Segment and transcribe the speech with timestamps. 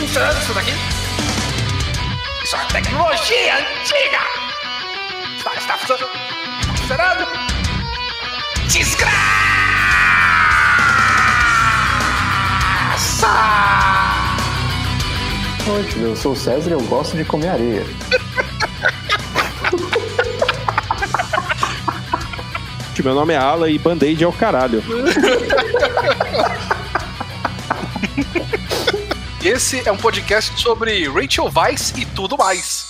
[0.00, 0.72] funcionando isso daqui?
[2.42, 4.20] Isso é tecnologia antiga!
[5.36, 6.10] Está, está funcionando?
[6.60, 7.26] Está funcionando?
[8.66, 9.20] Desgraça!
[15.68, 17.84] Oi, eu sou o César e eu gosto de comer areia.
[23.04, 24.82] Meu nome é Ala e Band-Aid é o caralho.
[29.52, 32.89] Esse é um podcast sobre Rachel Weisz e tudo mais.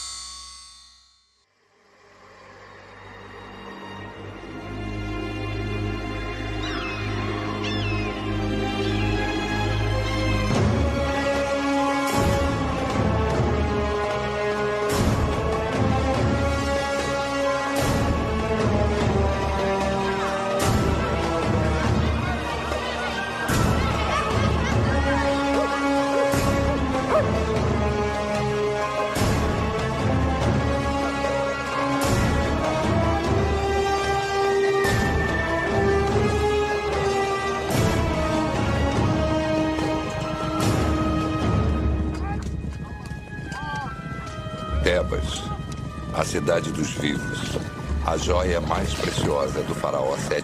[46.81, 47.59] Dos vivos,
[48.07, 50.43] a joia mais preciosa do faraó I.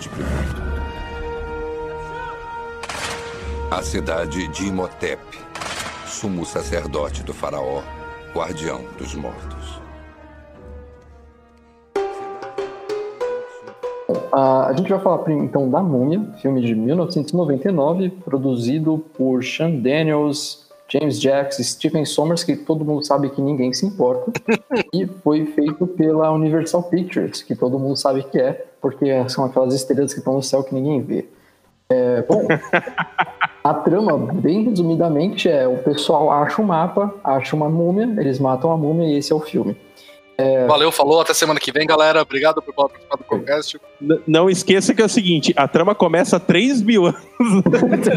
[3.71, 5.23] A cidade de Imhotep,
[6.07, 7.81] sumo sacerdote do faraó,
[8.35, 9.81] guardião dos mortos.
[14.31, 21.21] A gente vai falar então da Múmia, filme de 1999, produzido por Sean Daniels, James
[21.21, 24.33] Jacks, Stephen Sommers, que todo mundo sabe que ninguém se importa,
[24.93, 29.75] e foi feito pela Universal Pictures, que todo mundo sabe que é, porque são aquelas
[29.75, 31.27] estrelas que estão no céu que ninguém vê.
[31.89, 32.47] É, bom,
[33.63, 38.71] a trama, bem resumidamente, é o pessoal acha um mapa, acha uma múmia, eles matam
[38.71, 39.77] a múmia e esse é o filme.
[40.39, 40.67] É...
[40.67, 42.21] Valeu, falou, até semana que vem, galera.
[42.21, 43.81] Obrigado por participar do podcast.
[44.01, 47.21] N não esqueça que é o seguinte: a trama começa há 3 mil anos.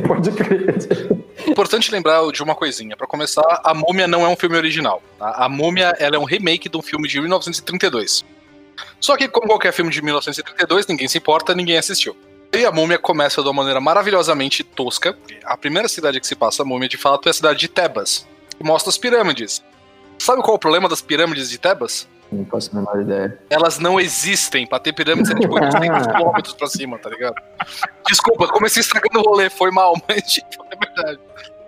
[0.08, 0.76] Pode crer.
[1.48, 2.98] Importante lembrar de uma coisinha.
[2.98, 5.02] Para começar, A Múmia não é um filme original.
[5.18, 5.32] Tá?
[5.32, 8.26] A Múmia ela é um remake de um filme de 1932.
[9.00, 12.16] Só que, como qualquer filme de 1932, ninguém se importa, ninguém assistiu.
[12.52, 15.18] E a Múmia começa de uma maneira maravilhosamente tosca.
[15.46, 18.28] A primeira cidade que se passa a Múmia, de fato, é a cidade de Tebas,
[18.58, 19.64] que mostra as pirâmides.
[20.20, 22.08] Sabe qual é o problema das pirâmides de Tebas?
[22.32, 23.40] Não faço a menor ideia.
[23.50, 24.68] Elas não existem.
[24.68, 27.36] Pra ter pirâmides é tipo 800 quilômetros pra cima, tá ligado?
[28.08, 31.20] Desculpa, comecei estragando o rolê, foi mal, mas tipo, é verdade.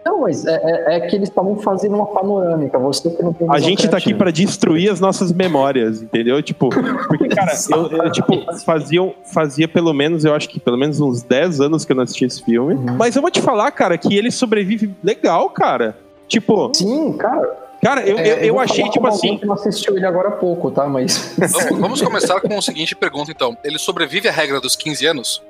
[0.04, 2.78] Não, mas é, é, é que eles estavam fazendo uma panorâmica.
[2.80, 6.42] Você que não tem A gente tá aqui para destruir as nossas memórias, entendeu?
[6.42, 11.00] Tipo, porque, cara, eu, eu, tipo, faziam, fazia pelo menos, eu acho que pelo menos
[11.00, 12.74] uns 10 anos que eu não assisti esse filme.
[12.74, 12.98] Uhum.
[12.98, 15.96] Mas eu vou te falar, cara, que ele sobrevive legal, cara.
[16.28, 16.72] Tipo.
[16.74, 17.71] Sim, cara.
[17.82, 19.40] Cara, eu, é, eu, eu achei, tipo assim.
[19.44, 20.88] Não assistiu ele agora há pouco, tá?
[20.88, 21.34] Mas.
[21.38, 23.58] Vamos, vamos começar com a seguinte pergunta, então.
[23.64, 25.44] Ele sobrevive à regra dos 15 anos?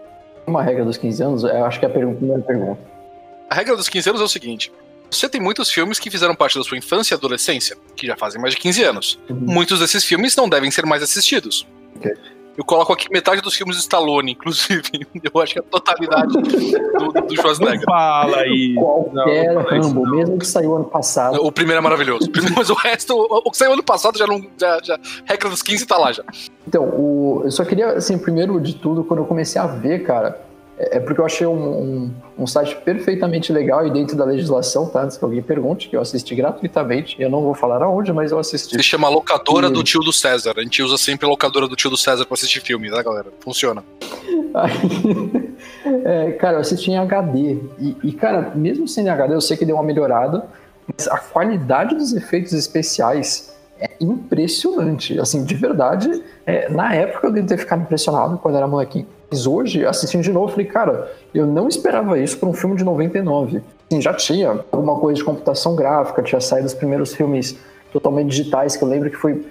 [0.47, 1.43] Uma regra dos 15 anos?
[1.43, 2.79] Eu acho que é a primeira pergunta.
[3.49, 4.71] A regra dos 15 anos é o seguinte:
[5.09, 8.39] você tem muitos filmes que fizeram parte da sua infância e adolescência, que já fazem
[8.39, 9.19] mais de 15 anos.
[9.29, 9.37] Uhum.
[9.41, 11.67] Muitos desses filmes não devem ser mais assistidos.
[11.97, 12.13] Okay.
[12.57, 14.83] Eu coloco aqui metade dos filmes de Stallone, inclusive.
[15.33, 17.79] Eu acho que a totalidade do, do Schwarzenegger.
[17.79, 18.75] Não fala aí.
[18.77, 20.17] Qualquer não, Rambo, não.
[20.17, 21.43] mesmo que saiu ano passado.
[21.43, 22.29] O primeiro é maravilhoso.
[22.55, 24.41] Mas o resto, o, que saiu ano passado já não.
[24.59, 26.23] Já, já, regra dos 15 tá lá já.
[26.67, 30.50] Então, o, eu só queria, assim, primeiro de tudo, quando eu comecei a ver, cara
[30.89, 35.03] é porque eu achei um, um, um, site perfeitamente legal e dentro da legislação, tá?
[35.03, 37.21] Antes que alguém pergunte, que eu assisti gratuitamente.
[37.21, 38.75] Eu não vou falar aonde, mas eu assisti.
[38.75, 39.71] Se chama locadora e...
[39.71, 40.53] do tio do César.
[40.57, 43.27] A gente usa sempre a locadora do tio do César pra assistir filme, tá, galera?
[43.41, 43.83] Funciona.
[44.53, 45.53] Aí,
[46.03, 47.57] é, cara, eu assisti em HD.
[47.79, 50.47] E, e, cara, mesmo sendo em HD, eu sei que deu uma melhorada,
[50.87, 55.19] mas a qualidade dos efeitos especiais é impressionante.
[55.19, 59.07] Assim, de verdade, é, na época eu devo ter ficado impressionado quando era molequinho.
[59.31, 62.75] Mas hoje, assistindo de novo, eu falei, cara, eu não esperava isso para um filme
[62.75, 63.61] de 99.
[63.89, 67.57] Assim, já tinha alguma coisa de computação gráfica, tinha saído os primeiros filmes
[67.93, 69.45] totalmente digitais, que eu lembro que foi.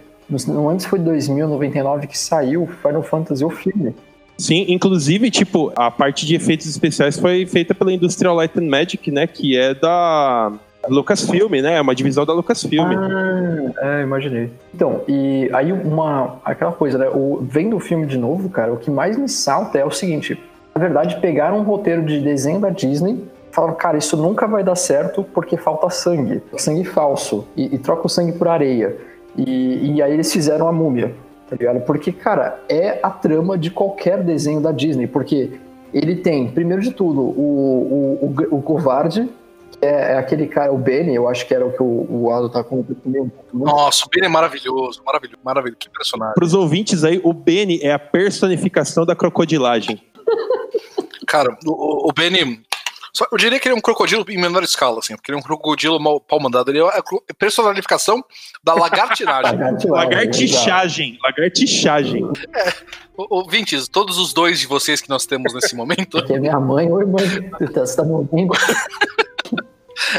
[0.47, 3.95] Não antes foi 2000, 99 que saiu Final Fantasy, o filme.
[4.37, 9.11] Sim, inclusive, tipo, a parte de efeitos especiais foi feita pela Industrial Light and Magic,
[9.11, 9.27] né?
[9.27, 10.53] Que é da
[10.89, 11.77] Lucasfilm, né?
[11.77, 12.87] É uma divisão da Lucasfilm.
[12.87, 14.51] Ah, é, imaginei.
[14.75, 17.09] Então, e aí uma aquela coisa, né?
[17.09, 20.39] O, vendo o filme de novo, cara, o que mais me salta é o seguinte:
[20.75, 24.77] na verdade, pegaram um roteiro de desenho da Disney, falaram, cara, isso nunca vai dar
[24.77, 28.97] certo porque falta sangue, sangue falso, e, e troca o sangue por areia.
[29.37, 31.15] E, e aí eles fizeram a múmia,
[31.49, 31.81] tá ligado?
[31.83, 35.53] Porque, cara, é a trama de qualquer desenho da Disney, porque
[35.93, 39.29] ele tem, primeiro de tudo, o, o, o, o covarde
[39.83, 42.51] É, é aquele cara, o Benny, eu acho que era o que o, o Aldo
[42.51, 42.85] tá com
[43.53, 46.35] Nossa, o Benny é maravilhoso, maravilhoso, maravilhoso, que personagem.
[46.35, 50.03] Para os ouvintes aí, o Benny é a personificação da crocodilagem.
[51.27, 52.63] Cara, o, o Benny.
[53.13, 55.41] Só, eu diria que ele é um crocodilo em menor escala, assim, porque ele é
[55.41, 56.71] um crocodilo mal pau mandado.
[56.71, 57.03] Ele é a
[57.37, 58.23] personificação
[58.63, 59.59] da lagartinagem.
[59.91, 61.19] lagartixagem.
[61.23, 62.31] Lagartixagem.
[62.55, 62.73] É,
[63.17, 66.25] ouvintes, todos os dois de vocês que nós temos nesse momento.
[66.25, 67.27] Que é minha mãe, oi mãe,
[67.59, 68.53] você tá me ouvindo?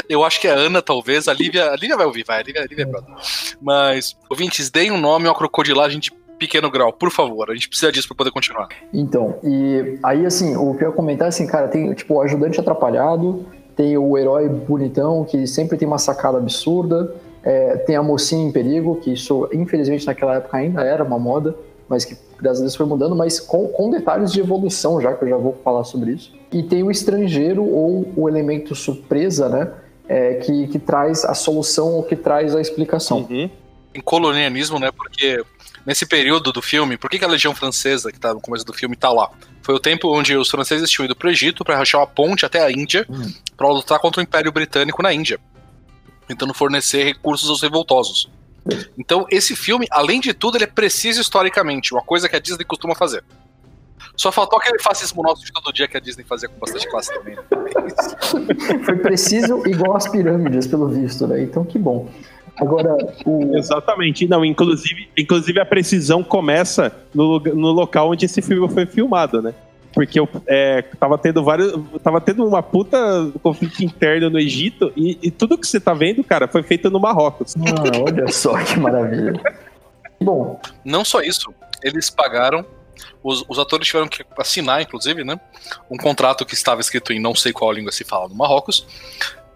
[0.08, 1.28] Eu acho que é Ana, talvez.
[1.28, 2.40] A Lívia, a Lívia vai ouvir, vai.
[2.40, 3.14] A Lívia, a Lívia é brother.
[3.60, 7.50] Mas, ouvintes, deem um nome a uma crocodilagem de pequeno grau, por favor.
[7.50, 8.68] A gente precisa disso para poder continuar.
[8.92, 12.58] Então, e aí, assim, o que eu ia comentar, assim, cara, tem, tipo, o ajudante
[12.58, 13.46] atrapalhado,
[13.76, 17.14] tem o herói bonitão, que sempre tem uma sacada absurda,
[17.44, 21.54] é, tem a mocinha em perigo, que isso, infelizmente, naquela época ainda era uma moda,
[21.88, 22.16] mas que
[22.48, 25.54] a Deus foi mudando, mas com, com detalhes de evolução, já que eu já vou
[25.64, 26.32] falar sobre isso.
[26.52, 29.72] E tem o estrangeiro ou o elemento surpresa, né?
[30.08, 33.26] É, que, que traz a solução ou que traz a explicação.
[33.30, 33.48] Uhum.
[33.94, 34.90] Em colonialismo, né?
[34.90, 35.42] Porque
[35.86, 38.72] nesse período do filme, por que, que a Legião Francesa, que tá no começo do
[38.72, 39.30] filme, tá lá?
[39.62, 42.62] Foi o tempo onde os franceses tinham ido pro Egito para rachar uma ponte até
[42.62, 43.32] a Índia uhum.
[43.56, 45.38] para lutar contra o Império Britânico na Índia,
[46.26, 48.28] tentando fornecer recursos aos revoltosos.
[48.96, 52.64] Então, esse filme, além de tudo, ele é preciso historicamente, uma coisa que a Disney
[52.64, 53.24] costuma fazer.
[54.16, 57.12] Só faltou aquele fascismo nosso de todo dia que a Disney fazia com bastante classe
[57.14, 57.34] também.
[57.34, 57.42] Né?
[58.84, 61.42] Foi preciso igual as pirâmides, pelo visto, né?
[61.42, 62.08] Então que bom.
[62.56, 63.56] Agora, o...
[63.56, 64.28] Exatamente.
[64.28, 69.54] Não, inclusive, inclusive a precisão começa no, no local onde esse filme foi filmado, né?
[69.92, 71.72] Porque eu é, tava tendo vários.
[72.02, 72.98] Tava tendo uma puta
[73.42, 76.98] conflito interno no Egito e, e, tudo que você tá vendo, cara, foi feito no
[76.98, 77.54] Marrocos.
[77.56, 79.40] Ah, olha só que maravilha.
[80.20, 80.60] Bom.
[80.84, 81.52] Não só isso,
[81.82, 82.64] eles pagaram.
[83.22, 85.38] Os, os, atores tiveram que assinar, inclusive, né?
[85.90, 88.86] Um contrato que estava escrito em não sei qual língua se fala no Marrocos.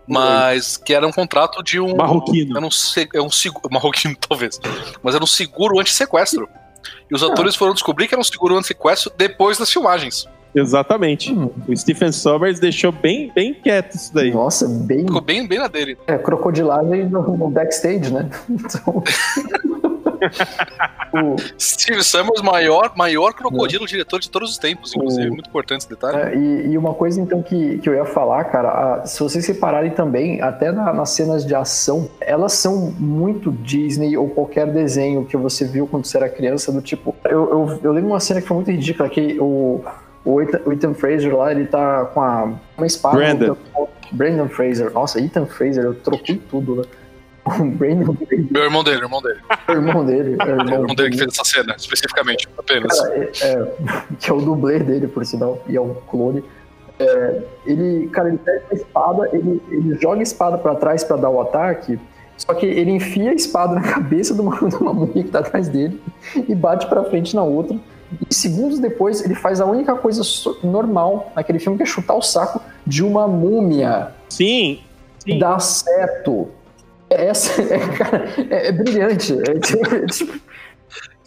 [0.07, 1.97] Mas que era um contrato de um.
[1.97, 2.57] Marroquino.
[2.57, 2.71] Era um,
[3.13, 4.61] é um, um marroquino, talvez.
[5.03, 6.49] Mas era um seguro anti-sequestro.
[7.11, 10.27] E os atores foram descobrir que era um seguro anti-sequestro depois das filmagens.
[10.55, 11.33] Exatamente.
[11.33, 11.51] Hum.
[11.69, 14.33] O Stephen Sommers deixou bem, bem quieto isso daí.
[14.33, 15.01] Nossa, bem.
[15.01, 15.99] Ficou bem, bem na dele.
[16.07, 18.31] É, crocodilagem no, no backstage, né?
[18.49, 19.03] Então.
[21.13, 21.37] o...
[21.59, 23.87] Steve Summers, maior, maior crocodilo é.
[23.87, 25.29] diretor de todos os tempos, inclusive.
[25.29, 25.33] O...
[25.33, 26.17] Muito importante esse detalhe.
[26.17, 28.71] É, e, e, uma coisa, então, que, que eu ia falar, cara,
[29.01, 34.17] a, se vocês separarem também, até na, nas cenas de ação, elas são muito Disney
[34.17, 37.15] ou qualquer desenho que você viu quando você era criança, do tipo.
[37.25, 39.85] Eu, eu, eu lembro uma cena que foi muito ridícula, que o.
[40.25, 43.17] O Ethan, o Ethan Fraser lá, ele tá com a, uma espada.
[43.17, 43.57] Brandon.
[44.11, 44.93] Brandon Fraser.
[44.93, 46.83] Nossa, Ethan Fraser, eu troquei tudo, né?
[47.47, 48.17] O Brandon
[48.51, 49.41] Meu irmão dele, irmão dele.
[49.69, 50.37] O irmão dele.
[50.41, 53.01] É o irmão, irmão dele que fez essa cena, especificamente, apenas.
[53.01, 53.73] Cara, é, é,
[54.19, 56.43] que é o dublê dele, por sinal, e é o clone.
[56.99, 61.17] É, ele, cara, ele pega a espada, ele, ele joga a espada para trás para
[61.17, 61.99] dar o ataque,
[62.37, 65.39] só que ele enfia a espada na cabeça de uma, de uma mulher que tá
[65.39, 66.01] atrás dele
[66.49, 67.79] e bate para frente na outra.
[68.29, 70.23] E segundos depois, ele faz a única coisa
[70.65, 74.13] normal naquele filme, que é chutar o saco de uma múmia.
[74.29, 74.81] Sim.
[75.19, 75.33] sim.
[75.33, 76.49] E dá certo.
[77.17, 79.33] É essa, é, cara, é, é brilhante.
[79.33, 80.41] É, tipo...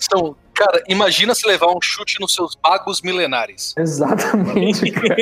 [0.01, 3.73] Então, cara, imagina se levar um chute nos seus bagos milenares.
[3.77, 5.15] Exatamente, cara.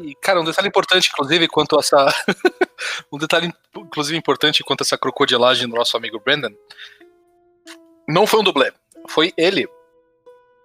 [0.00, 2.14] E, cara, um detalhe importante, inclusive, quanto a essa.
[3.12, 6.50] um detalhe, inclusive, importante quanto a essa crocodilagem do nosso amigo Brandon.
[8.08, 8.72] Não foi um dublê.
[9.08, 9.68] Foi ele.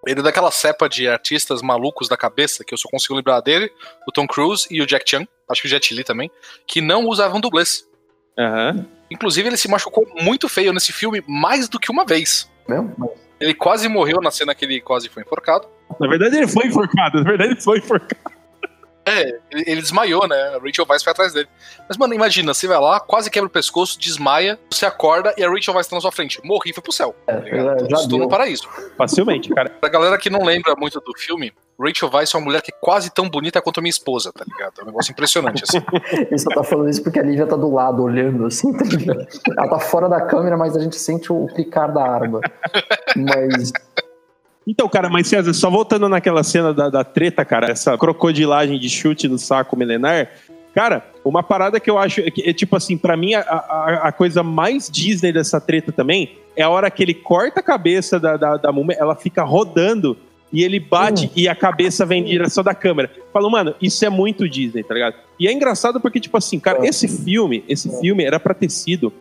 [0.08, 3.70] Ele é daquela cepa de artistas malucos da cabeça, que eu só consigo lembrar dele,
[4.08, 6.32] o Tom Cruise e o Jack Chan, acho que o Jet Li também,
[6.66, 7.86] que não usavam dublês.
[8.40, 8.86] Uhum.
[9.12, 12.50] Inclusive, ele se machucou muito feio nesse filme mais do que uma vez.
[12.68, 13.12] Mesmo?
[13.40, 15.68] Ele quase morreu na cena que ele quase foi enforcado.
[16.00, 17.24] Na verdade, ele foi enforcado.
[17.24, 18.40] Na verdade, ele foi enforcado.
[19.06, 20.36] É, ele desmaiou, né?
[20.56, 21.48] A Rachel Weisz foi atrás dele.
[21.88, 25.50] Mas, mano, imagina, você vai lá, quase quebra o pescoço, desmaia, você acorda e a
[25.50, 26.40] Rachel Weisz tá na sua frente.
[26.44, 27.16] Morri e foi pro céu.
[27.26, 28.70] É, tá já Estou no paraíso.
[28.96, 29.70] Facilmente, cara.
[29.70, 32.78] Pra galera que não lembra muito do filme, Rachel Weisz é uma mulher que é
[32.82, 34.74] quase tão bonita quanto a minha esposa, tá ligado?
[34.80, 35.78] É um negócio impressionante, assim.
[36.30, 39.26] Ele só tá falando isso porque a Lívia tá do lado, olhando, assim, tá ligado?
[39.58, 42.42] Ela tá fora da câmera, mas a gente sente o picar da arma.
[43.16, 43.72] Mas...
[44.68, 48.90] Então, cara, mas César, só voltando naquela cena da, da treta, cara, essa crocodilagem de
[48.90, 50.30] chute no saco milenar,
[50.74, 54.12] Cara, uma parada que eu acho que é tipo assim, para mim a, a, a,
[54.12, 58.38] coisa mais Disney dessa treta também é a hora que ele corta a cabeça da,
[58.38, 60.16] da, da múmia, ela fica rodando
[60.52, 61.32] e ele bate uhum.
[61.36, 63.12] e a cabeça vem em direção da câmera.
[63.32, 65.16] Falo, mano, isso é muito Disney, tá ligado?
[65.40, 69.14] E é engraçado porque, tipo assim, cara, esse filme, esse filme era pra ter sido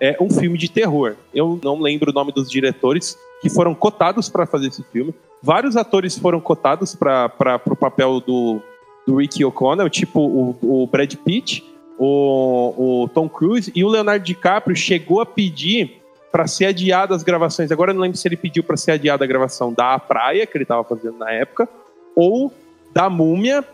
[0.00, 1.16] é, um filme de terror.
[1.34, 5.14] Eu não lembro o nome dos diretores que foram cotados para fazer esse filme.
[5.42, 8.60] Vários atores foram cotados para o papel do,
[9.06, 11.64] do Ricky O'Connell, tipo o, o Brad Pitt,
[11.98, 15.97] o, o Tom Cruise e o Leonardo DiCaprio chegou a pedir
[16.30, 17.72] para ser adiada as gravações.
[17.72, 20.56] Agora eu não lembro se ele pediu para ser adiada a gravação da Praia, que
[20.56, 21.68] ele estava fazendo na época,
[22.14, 22.52] ou
[22.92, 23.64] da Múmia,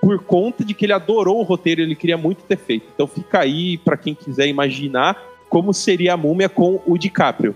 [0.00, 2.86] por conta de que ele adorou o roteiro, ele queria muito ter feito.
[2.94, 7.54] Então fica aí para quem quiser imaginar como seria a Múmia com o DiCaprio.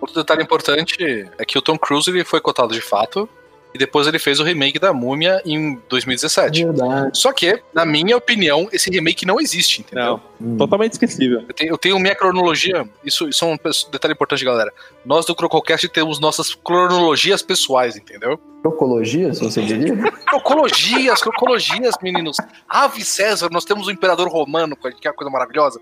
[0.00, 0.96] Outro detalhe importante
[1.38, 3.28] é que o Tom Cruise ele foi cotado de fato
[3.76, 6.64] e depois ele fez o remake da Múmia em 2017.
[6.64, 7.10] Verdade.
[7.12, 10.18] Só que, na minha opinião, esse remake não existe, entendeu?
[10.40, 10.56] Não, hum.
[10.56, 11.44] totalmente esquecível.
[11.46, 13.58] Eu tenho, eu tenho, minha cronologia, isso, isso é um
[13.90, 14.72] detalhe importante, galera.
[15.04, 18.40] Nós do Crococast temos nossas cronologias pessoais, entendeu?
[18.62, 19.94] Crocologias, você diria?
[20.26, 22.38] crocologias, crocologias, meninos.
[22.66, 25.78] Ave César, nós temos o Imperador Romano, que é uma coisa maravilhosa.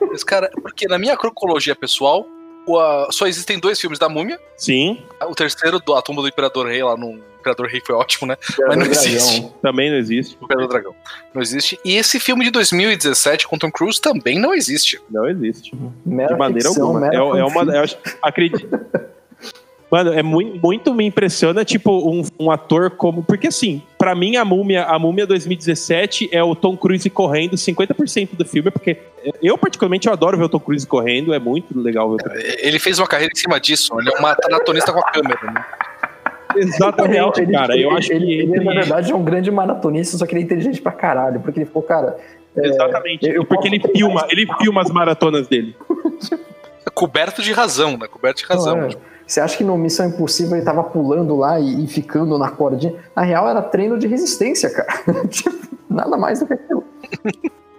[0.00, 2.26] Mas, cara, porque na minha crocologia pessoal,
[2.66, 4.40] Uh, só existem dois filmes da Múmia.
[4.56, 5.02] Sim.
[5.28, 8.38] O terceiro, do, A Tumba do Imperador Rei, lá no Imperador Rei foi ótimo, né?
[8.66, 9.52] Mas não existe.
[9.60, 10.38] Também não existe.
[10.40, 10.94] O Imperador Dragão.
[11.34, 11.78] Não existe.
[11.84, 15.00] E esse filme de 2017 com Tom Cruise também não existe.
[15.10, 15.72] Não existe.
[16.06, 17.08] Mera de maneira ficção, alguma.
[17.08, 17.82] É, é, uma.
[17.82, 18.66] Acho, acredito.
[19.94, 23.22] Mano, é muito, muito me impressiona, tipo, um, um, ator como.
[23.22, 28.30] Porque assim, para mim, a Múmia, a Múmia 2017 é o Tom Cruise correndo 50%
[28.32, 28.98] do filme, porque
[29.40, 32.58] eu, particularmente, eu adoro ver o Tom Cruise correndo, é muito legal ver.
[32.58, 35.64] Ele fez uma carreira em cima disso, ele é um maratonista com a câmera, né?
[36.56, 37.74] Exatamente, ele, cara.
[37.74, 40.32] Ele, eu acho ele, que ele, ele, na verdade, é um grande maratonista, só que
[40.34, 42.16] ele é inteligente pra caralho, porque ele ficou, cara.
[42.56, 43.28] É, Exatamente.
[43.28, 45.76] Eu, porque ele filma, ele filma as maratonas dele.
[46.92, 48.08] Coberto de razão, né?
[48.08, 48.76] Coberto de razão.
[48.76, 49.13] Não, é.
[49.26, 52.94] Você acha que no Missão Impossível ele tava pulando lá e, e ficando na cordinha?
[53.16, 54.88] Na real, era treino de resistência, cara.
[55.28, 56.84] Tipo, nada mais do que aquilo.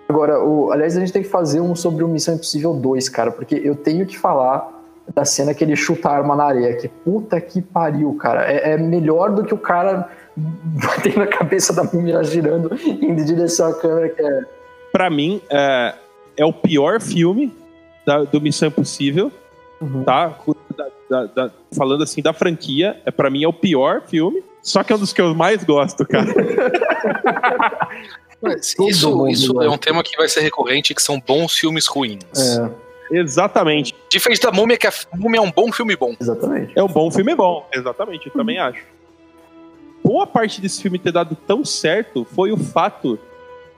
[0.08, 3.32] Agora, o, aliás, a gente tem que fazer um sobre o Missão Impossível 2, cara,
[3.32, 4.76] porque eu tenho que falar
[5.14, 8.52] da cena que ele chuta a arma na areia, que puta que pariu, cara.
[8.52, 13.26] É, é melhor do que o cara batendo a cabeça da múmia girando indo em
[13.26, 14.42] direção à câmera, que é...
[14.92, 15.94] Pra mim, é,
[16.38, 17.54] é o pior filme
[18.06, 19.32] da, do Missão Impossível,
[19.82, 20.04] uhum.
[20.04, 20.30] tá?
[21.10, 24.92] Da, da, falando assim da franquia, é para mim é o pior filme, só que
[24.92, 26.28] é um dos que eu mais gosto, cara.
[28.60, 32.24] isso isso é um tema que vai ser recorrente, que são bons filmes ruins.
[32.38, 32.86] É.
[33.12, 33.96] Exatamente.
[34.10, 36.16] Diferente da Múmia, que a Múmia é um bom filme bom.
[36.20, 36.74] Exatamente.
[36.76, 38.40] É um bom filme bom, exatamente, eu uhum.
[38.40, 38.84] também acho.
[40.04, 43.18] Boa parte desse filme ter dado tão certo foi o fato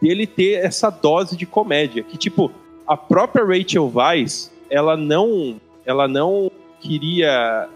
[0.02, 2.52] dele ter essa dose de comédia, que tipo,
[2.86, 7.70] a própria Rachel Weisz, ela não ela não queria.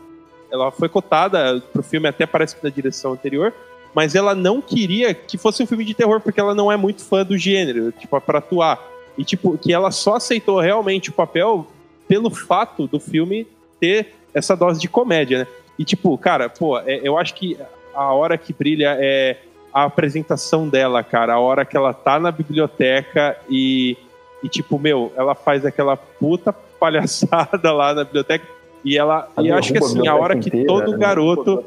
[0.52, 3.54] Ela foi cotada pro filme, até parece que da direção anterior,
[3.94, 7.04] mas ela não queria que fosse um filme de terror, porque ela não é muito
[7.04, 8.80] fã do gênero, tipo, pra atuar.
[9.18, 11.68] E, tipo, que ela só aceitou realmente o papel
[12.08, 13.48] pelo fato do filme
[13.80, 15.48] ter essa dose de comédia, né?
[15.80, 17.58] E, tipo, cara, pô, é, eu acho que
[17.94, 19.38] a hora que brilha é
[19.74, 21.34] a apresentação dela, cara.
[21.34, 23.98] A hora que ela tá na biblioteca e,
[24.44, 28.46] e tipo, meu, ela faz aquela puta palhaçada lá na biblioteca
[28.84, 29.30] e ela.
[29.36, 30.98] A e acho que assim, a hora que inteira, todo né?
[30.98, 31.64] garoto.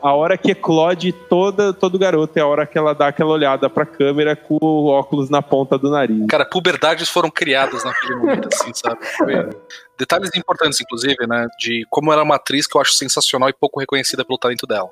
[0.00, 3.70] A hora que eclode toda, todo garoto é a hora que ela dá aquela olhada
[3.70, 6.26] pra câmera com o óculos na ponta do nariz.
[6.26, 8.98] Cara, puberdades foram criadas naquele momento, assim, sabe?
[9.16, 9.32] Foi...
[9.96, 11.46] Detalhes importantes, inclusive, né?
[11.56, 14.66] De como ela é uma atriz que eu acho sensacional e pouco reconhecida pelo talento
[14.66, 14.90] dela.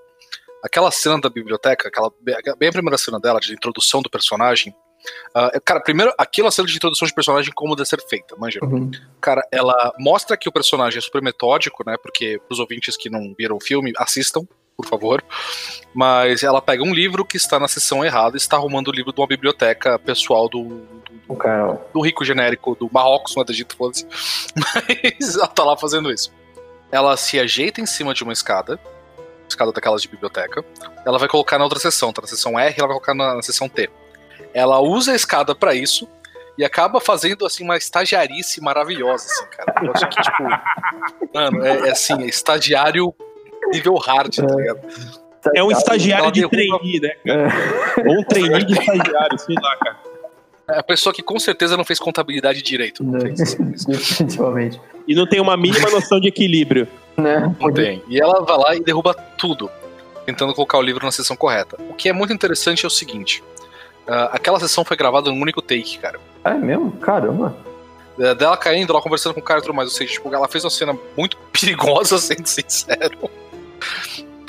[0.62, 4.72] Aquela cena da biblioteca, aquela, bem a primeira cena dela, de introdução do personagem,
[5.30, 8.60] Uh, cara, primeiro, aquilo a cena de introdução de personagem como deve ser feita, manja.
[8.62, 8.90] Uhum.
[9.20, 11.96] Cara, ela mostra que o personagem é super metódico, né?
[12.02, 15.22] Porque pros ouvintes que não viram o filme, assistam, por favor.
[15.94, 19.12] Mas ela pega um livro que está na sessão errada e está arrumando o livro
[19.12, 23.52] de uma biblioteca pessoal do, do, do, do rico genérico do Marrocos, não é do
[23.52, 24.06] Egito, foda-se.
[24.56, 26.32] Mas ela tá lá fazendo isso.
[26.90, 28.80] Ela se ajeita em cima de uma escada,
[29.48, 30.64] escada daquelas de biblioteca.
[31.04, 33.42] Ela vai colocar na outra sessão, tá na sessão R, ela vai colocar na, na
[33.42, 33.88] sessão T.
[34.52, 36.08] Ela usa a escada para isso
[36.58, 39.86] e acaba fazendo assim uma estagiarice maravilhosa, assim, cara.
[39.86, 40.42] Eu acho que, tipo,
[41.32, 43.14] mano, é, é assim, é estagiário
[43.72, 44.80] nível hard, tá ligado?
[45.54, 46.78] É um estagiário de derruba...
[46.78, 47.48] trainee, né, cara?
[48.06, 49.96] Ou um trainee de estagiário, sei lá, cara.
[50.68, 53.02] É a pessoa que com certeza não fez contabilidade direito.
[53.02, 54.80] Não, definitivamente.
[55.08, 56.86] E não tem uma mínima noção de equilíbrio.
[57.16, 57.54] Né?
[57.58, 58.02] Não tem.
[58.08, 59.70] E ela vai lá e derruba tudo,
[60.24, 61.76] tentando colocar o livro na seção correta.
[61.88, 63.42] O que é muito interessante é o seguinte:
[64.10, 66.18] Uh, aquela sessão foi gravada num único take, cara.
[66.42, 66.90] É mesmo?
[66.96, 67.56] Caramba.
[68.18, 69.88] É, dela caindo, ela conversando com o cara e tudo mais.
[69.88, 73.30] Ou seja, tipo, ela fez uma cena muito perigosa, sendo sincero.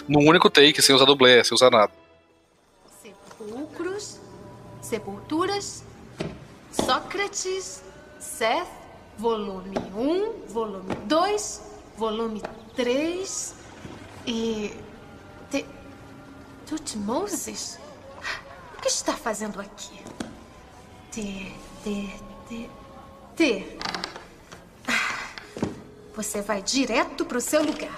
[0.08, 1.92] Num único take, sem usar dublê, sem usar nada.
[3.04, 4.20] Sepulcros,
[4.82, 5.84] sepulturas,
[6.72, 7.84] Sócrates,
[8.20, 8.68] Seth,
[9.16, 11.62] volume 1, volume 2,
[11.98, 12.42] volume
[12.76, 13.56] 3
[14.26, 14.74] e.
[16.66, 17.81] Tutmoses?
[18.82, 20.02] O que está fazendo aqui?
[21.12, 22.10] T, T,
[22.50, 22.70] T,
[23.36, 23.78] T.
[24.88, 25.28] Ah,
[26.16, 27.96] Você vai direto pro seu lugar.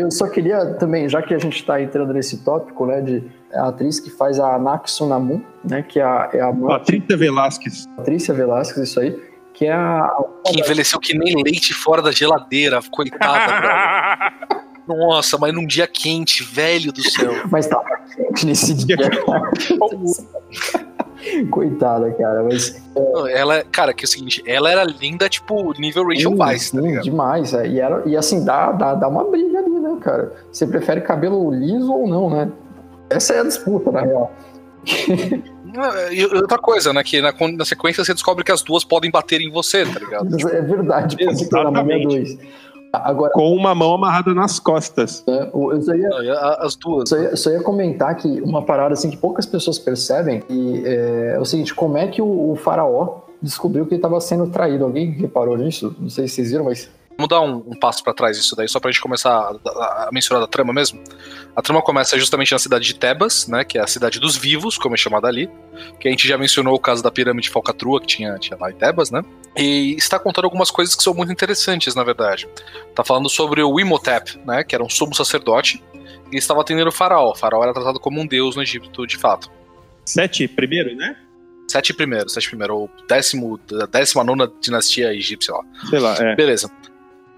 [0.00, 3.68] Eu só queria também, já que a gente está entrando nesse tópico, né, de a
[3.68, 7.86] atriz que faz a Anaxo Namu, né, que é a, é a mãe Patrícia Velasquez.
[7.96, 9.18] Patrícia Velasquez, isso aí,
[9.52, 10.08] que é a...
[10.46, 14.32] Que envelheceu que nem leite fora da geladeira, coitada.
[14.86, 17.32] Nossa, mas num dia quente, velho do céu.
[17.50, 18.96] Mas tava quente nesse dia.
[21.50, 22.82] Coitada, cara, mas...
[23.32, 27.04] Ela, cara, que é o seguinte, ela era linda, tipo, nível Rachel Weisz, tá ligado?
[27.04, 27.66] demais, é.
[27.66, 30.32] E, era, e assim, dá, dá, dá uma briga ali, né, cara?
[30.50, 32.50] Você prefere cabelo liso ou não, né?
[33.08, 34.32] Essa é a disputa, na real.
[36.10, 39.40] E outra coisa, né, que na, na sequência você descobre que as duas podem bater
[39.40, 40.28] em você, tá ligado?
[40.50, 42.36] É verdade, porque tem na Múmia Exatamente.
[42.36, 42.38] 2.
[42.92, 45.22] Agora, Com uma mão amarrada nas costas.
[45.26, 46.08] né, eu só ia,
[46.60, 47.08] As duas.
[47.08, 51.34] só, ia, só ia comentar que uma parada assim que poucas pessoas percebem e, é,
[51.36, 54.84] é o seguinte, como é que o, o faraó descobriu que ele estava sendo traído?
[54.84, 55.94] Alguém reparou nisso?
[56.00, 56.90] Não sei se vocês viram, mas...
[57.16, 60.10] Vamos dar um, um passo pra trás disso daí, só pra gente começar a, a-
[60.10, 61.02] a trama mesmo.
[61.54, 64.78] A trama começa justamente na cidade de Tebas, né, que é a cidade dos vivos,
[64.78, 65.50] como é chamada ali,
[65.98, 68.70] que a gente já mencionou o caso da pirâmide de falcatrua que tinha, tinha lá
[68.70, 69.22] em Tebas, né,
[69.56, 72.48] e está contando algumas coisas que são muito interessantes, na verdade.
[72.94, 75.82] Tá falando sobre o Imhotep, né, que era um sumo sacerdote,
[76.32, 77.32] e estava atendendo o faraó.
[77.32, 79.50] O faraó era tratado como um deus no Egito, de fato.
[80.06, 81.16] Sete primeiro, né?
[81.68, 83.58] Sete primeiro, sete primeiro, ou décimo,
[83.90, 85.64] décima nona dinastia egípcia lá.
[85.88, 86.34] Sei lá, é.
[86.36, 86.70] Beleza.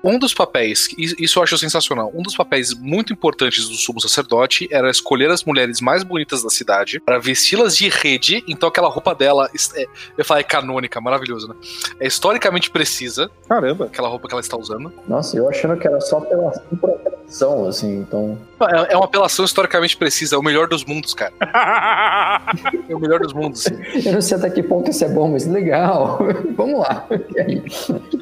[0.04, 4.00] Um dos papéis, is- isso eu acho sensacional, um dos papéis muito importantes do sumo
[4.00, 8.88] sacerdote era escolher as mulheres mais bonitas da cidade para vesti-las de rede, então aquela
[8.88, 9.86] roupa dela, é,
[10.18, 11.54] eu falei canônica, maravilhoso, né?
[12.00, 13.84] É historicamente precisa, Caramba.
[13.86, 14.92] aquela roupa que ela está usando.
[15.06, 18.38] Nossa, eu achando que era só pela apelação, assim, então...
[18.60, 21.32] É, é uma apelação historicamente precisa, é o melhor dos mundos, cara.
[22.88, 23.66] É o melhor dos mundos.
[24.04, 26.18] Eu não sei até que ponto isso é bom, mas legal.
[26.56, 27.06] Vamos lá.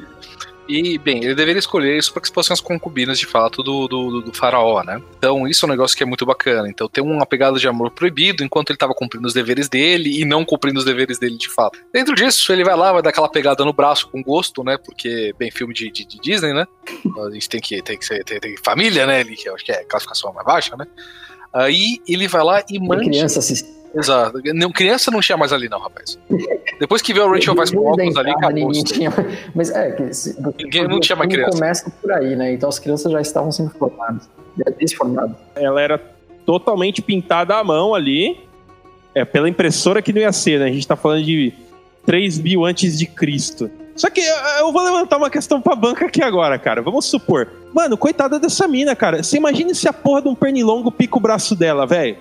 [0.70, 4.20] E bem, ele deveria escolher isso para que fossem as concubinas, de fato, do, do,
[4.20, 5.02] do faraó, né?
[5.18, 6.68] Então, isso é um negócio que é muito bacana.
[6.68, 10.24] Então, tem uma pegada de amor proibido enquanto ele estava cumprindo os deveres dele e
[10.24, 11.80] não cumprindo os deveres dele de fato.
[11.92, 14.78] Dentro disso, ele vai lá, vai dar aquela pegada no braço com gosto, né?
[14.78, 16.68] Porque, bem, filme de, de, de Disney, né?
[17.26, 19.22] A gente tem que, tem que ser, tem, tem família, né?
[19.22, 20.86] Ele, que eu acho que é a classificação mais baixa, né?
[21.52, 23.04] Aí ele vai lá e manda.
[23.04, 23.79] criança assistindo.
[23.94, 24.40] Exato.
[24.54, 26.18] Não, criança não tinha mais ali, não, rapaz.
[26.78, 28.52] Depois que vê o Rachel Weisz com óculos ali, acabou.
[28.52, 29.12] ninguém tinha,
[29.54, 31.50] Mas é, que se, Ninguém- não tinha mais criança.
[31.58, 32.52] começa por aí, né?
[32.52, 34.28] Então as crianças já estavam sendo formadas.
[34.56, 35.36] Já desformadas.
[35.56, 35.98] Ela era
[36.46, 38.38] totalmente pintada à mão ali.
[39.14, 40.66] É, pela impressora que não ia ser, né?
[40.66, 41.52] A gente tá falando de
[42.06, 43.68] 3 mil antes de Cristo.
[43.96, 44.20] Só que
[44.60, 46.80] eu vou levantar uma questão pra banca aqui agora, cara.
[46.80, 47.48] Vamos supor.
[47.74, 49.20] Mano, coitada dessa mina, cara.
[49.22, 52.16] Você imagina se a porra de um pernilongo pica o braço dela, velho?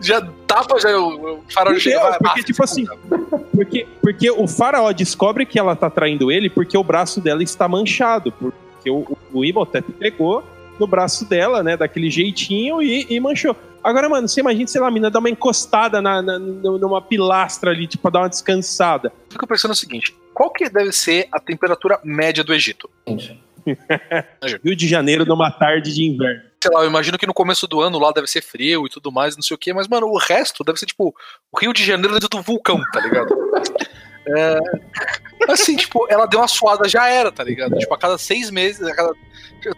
[0.00, 1.80] Já tapa, já o, o farol Entendeu?
[1.80, 2.86] chega vai, Porque, ah, tipo assim,
[3.52, 7.68] Porque, porque o faraó descobre que ela tá traindo ele porque o braço dela está
[7.68, 8.32] manchado.
[8.32, 10.42] Porque o, o Imhotep pegou
[10.78, 13.54] no braço dela, né, daquele jeitinho e, e manchou.
[13.84, 17.70] Agora, mano, você imagina, sei lá, a mina dá uma encostada na, na- numa pilastra
[17.70, 19.12] ali, tipo, pra dar uma descansada.
[19.30, 22.90] Fico pensando o seguinte: qual que deve ser a temperatura média do Egito?
[24.64, 26.49] Rio de Janeiro numa tarde de inverno.
[26.62, 29.10] Sei lá, eu imagino que no começo do ano lá deve ser frio e tudo
[29.10, 31.14] mais, não sei o que, mas, mano, o resto deve ser tipo
[31.50, 33.34] o Rio de Janeiro dentro do vulcão, tá ligado?
[34.36, 34.58] É,
[35.48, 37.76] assim, tipo, ela deu uma suada, já era, tá ligado?
[37.78, 39.12] Tipo, a cada seis meses, a cada,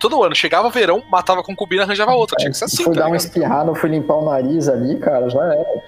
[0.01, 2.37] todo ano, chegava verão, matava concubina, arranjava outra.
[2.37, 5.31] Tinha que ser assim, foi tá dar uma espirrada, foi limpar o nariz ali, cara,
[5.31, 5.83] já era.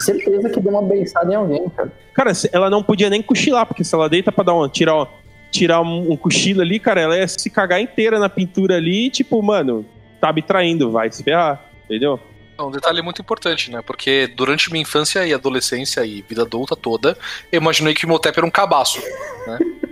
[0.00, 1.90] Certeza que deu uma beiçada em alguém, cara.
[2.12, 5.08] Cara, ela não podia nem cochilar, porque se ela deita pra dar uma, tirar, uma-
[5.50, 9.42] tirar um, um cochilo ali, cara, ela ia se cagar inteira na pintura ali tipo,
[9.42, 9.84] mano,
[10.20, 12.20] tá me traindo, vai se ferrar, entendeu?
[12.58, 13.80] É um detalhe muito importante, né?
[13.82, 17.16] Porque durante minha infância e adolescência e vida adulta toda,
[17.52, 19.00] eu imaginei que o Imhotep era um cabaço.
[19.46, 19.87] Como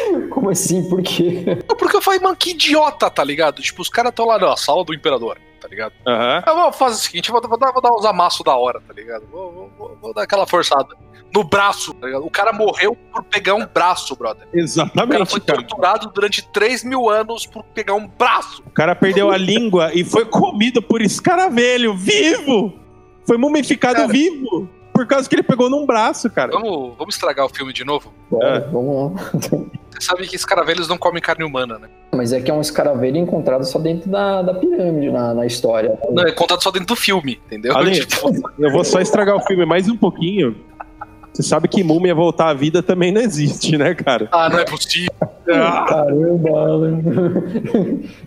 [0.30, 0.88] Como assim?
[0.88, 1.44] Por quê?
[1.78, 3.62] Porque eu falei, mano, que idiota, tá ligado?
[3.62, 5.92] Tipo, os caras estão lá na sala do imperador, tá ligado?
[6.06, 6.42] Aham.
[6.46, 8.92] Eu vou fazer o seguinte, vou, vou dar, vou dar uns amassos da hora, tá
[8.92, 9.26] ligado?
[9.30, 10.88] Vou, vou- vou- vou dar aquela forçada.
[11.34, 12.24] No braço, tá ligado?
[12.24, 14.46] O cara morreu por pegar um braço, brother.
[14.46, 15.58] O cara Exatamente, foi cara.
[15.58, 18.62] torturado durante 3 mil anos por pegar um braço.
[18.64, 22.72] O cara perdeu a língua e foi comido por escaravelho, vivo!
[23.26, 24.08] Foi mumificado Cara.
[24.08, 24.68] vivo!
[24.96, 26.50] Por causa que ele pegou num braço, cara.
[26.52, 28.12] Vamos, vamos estragar o filme de novo?
[28.30, 28.60] Bora, É.
[28.60, 29.22] vamos lá.
[29.90, 31.88] Você sabe que escaravelhos não comem carne humana, né?
[32.14, 35.98] Mas é que é um escaravelho encontrado só dentro da, da pirâmide na, na história.
[36.10, 37.74] Não, é contado só dentro do filme, entendeu?
[37.92, 40.56] Tipo, eu vou só estragar o filme mais um pouquinho.
[41.32, 44.28] Você sabe que múmia voltar à vida também não existe, né, cara?
[44.32, 45.10] ah, não é possível.
[45.20, 47.02] Ah, Caramba, Alan.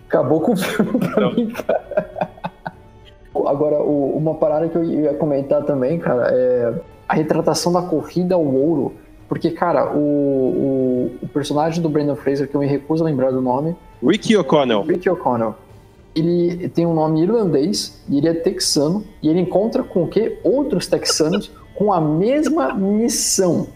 [0.08, 1.32] Acabou com o filme pra Não.
[1.34, 1.80] mim, cara.
[3.48, 6.72] Agora, o- uma parada que eu ia comentar também, cara, é
[7.08, 8.92] a retratação da corrida ao ouro.
[9.28, 13.30] Porque, cara, o, o, o personagem do Brandon Fraser, que eu me recuso a lembrar
[13.30, 14.82] do nome, Ricky O'Connell.
[14.82, 15.54] Rick O'Connell,
[16.16, 20.38] ele tem um nome irlandês e ele é texano e ele encontra com o quê?
[20.42, 23.68] Outros texanos com a mesma missão.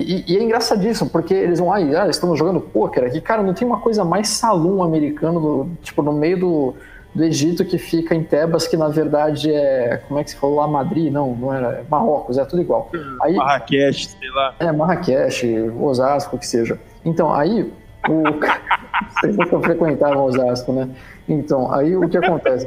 [0.00, 3.20] E, e é engraçadíssimo, porque eles vão, ah, ah, estamos jogando pôquer aqui.
[3.20, 6.74] Cara, não tem uma coisa mais salão americano, do- tipo, no meio do,
[7.14, 10.56] do Egito que fica em Tebas, que na verdade é, como é que se falou
[10.56, 11.12] lá, Madrid?
[11.12, 12.90] Não, não era, é Marrocos, é tudo igual.
[13.20, 14.54] Aí, Marrakech, sei lá.
[14.58, 15.46] é, Marrakech,
[15.78, 16.78] Osasco, o que seja.
[17.04, 17.70] Então, aí,
[18.08, 18.22] o.
[19.20, 20.88] Vocês nunca frequentavam Osasco, né?
[21.28, 22.64] Então, aí o que acontece?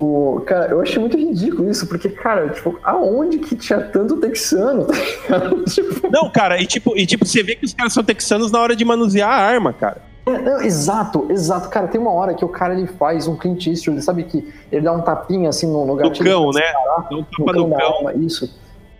[0.00, 4.86] O, cara, eu achei muito ridículo isso, porque, cara, tipo, aonde que tinha tanto texano?
[5.26, 8.52] tá tipo, Não, cara, e tipo, e tipo, você vê que os caras são texanos
[8.52, 10.07] na hora de manusear a arma, cara.
[10.34, 11.68] É, não, exato, exato.
[11.68, 14.82] Cara, tem uma hora que o cara ele faz um Clint Eastwood, sabe que ele
[14.82, 16.30] dá um tapinha assim no, no No gatilho.
[16.30, 16.60] cão, né?
[16.62, 17.08] disparar.
[17.10, 17.96] Dá um tapa cão no cão.
[17.98, 18.52] arma, isso.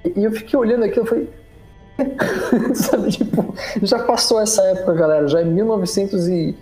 [0.05, 1.31] E, e eu fiquei olhando aquilo e falei.
[2.75, 5.27] Sabe, tipo, já passou essa época, galera.
[5.29, 6.57] Já é 1900 e.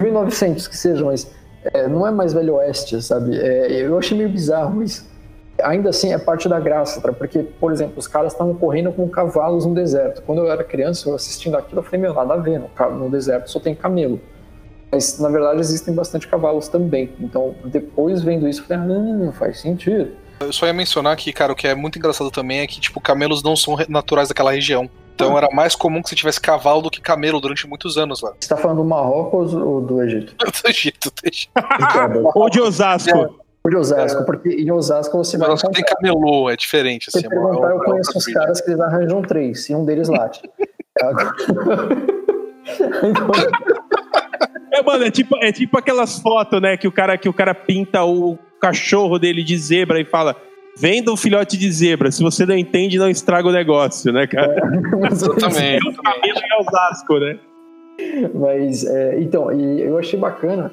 [0.00, 1.30] 1900 que seja, mas
[1.72, 3.38] é, não é mais Velho Oeste, sabe?
[3.38, 5.08] É, eu achei meio bizarro, mas
[5.60, 7.12] ainda assim é parte da graça, tá?
[7.12, 10.22] porque, por exemplo, os caras estavam correndo com cavalos no deserto.
[10.22, 12.60] Quando eu era criança, eu assistindo aquilo, eu falei, meu, nada a ver,
[12.92, 14.20] no, deserto só tem camelo.
[14.90, 17.10] Mas, na verdade, existem bastante cavalos também.
[17.18, 20.12] Então, depois vendo isso, eu falei, ah, não, faz sentido.
[20.40, 23.00] Eu só ia mencionar que, cara, o que é muito engraçado também é que, tipo,
[23.00, 24.90] camelos não são naturais daquela região.
[25.14, 28.32] Então era mais comum que você tivesse cavalo do que camelo durante muitos anos lá.
[28.40, 30.34] Você tá falando do Marrocos ou do Egito?
[30.42, 31.48] Do Egito, deixa.
[32.34, 33.41] Ou de Osasco.
[33.68, 37.28] De Osasco, porque em Osasco você vai que tem camelô, é diferente, Se assim.
[37.28, 39.68] você é uma- perguntar, é eu conheço é uma uns caras que eles arranjam três,
[39.70, 40.42] e um deles late.
[43.02, 43.28] Então,
[44.72, 47.54] É, mano, é tipo, é tipo aquelas fotos, né, que o cara que o cara
[47.54, 50.34] pinta o cachorro dele de zebra e fala:
[50.78, 54.54] "Venda um filhote de zebra, se você não entende, não estraga o negócio", né, cara?
[55.10, 55.86] Exatamente.
[55.86, 57.38] É o cabelo em Osasco, né?
[58.34, 60.72] Mas, é, então, e eu achei bacana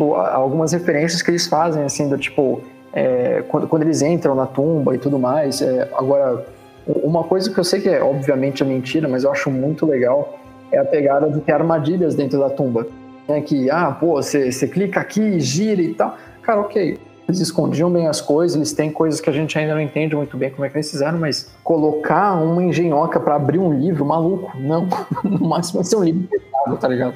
[0.00, 4.46] tipo, algumas referências que eles fazem, assim, do tipo, é, quando, quando eles entram na
[4.46, 5.60] tumba e tudo mais.
[5.60, 6.46] é, agora,
[6.86, 10.38] uma coisa que eu sei que é, obviamente, é mentira, mas eu acho muito legal,
[10.72, 12.86] é a pegada de ter armadilhas dentro da tumba.
[13.28, 16.16] Né, que, ah, pô, você clica aqui, gira e tal.
[16.42, 16.98] Cara, ok.
[17.28, 20.36] Eles escondiam bem as coisas, eles têm coisas que a gente ainda não entende muito
[20.36, 24.50] bem como é que eles fizeram, mas colocar uma engenhoca pra abrir um livro, maluco,
[24.58, 24.88] não.
[25.22, 27.14] No máximo vai ser um livro pesado, tá ligado?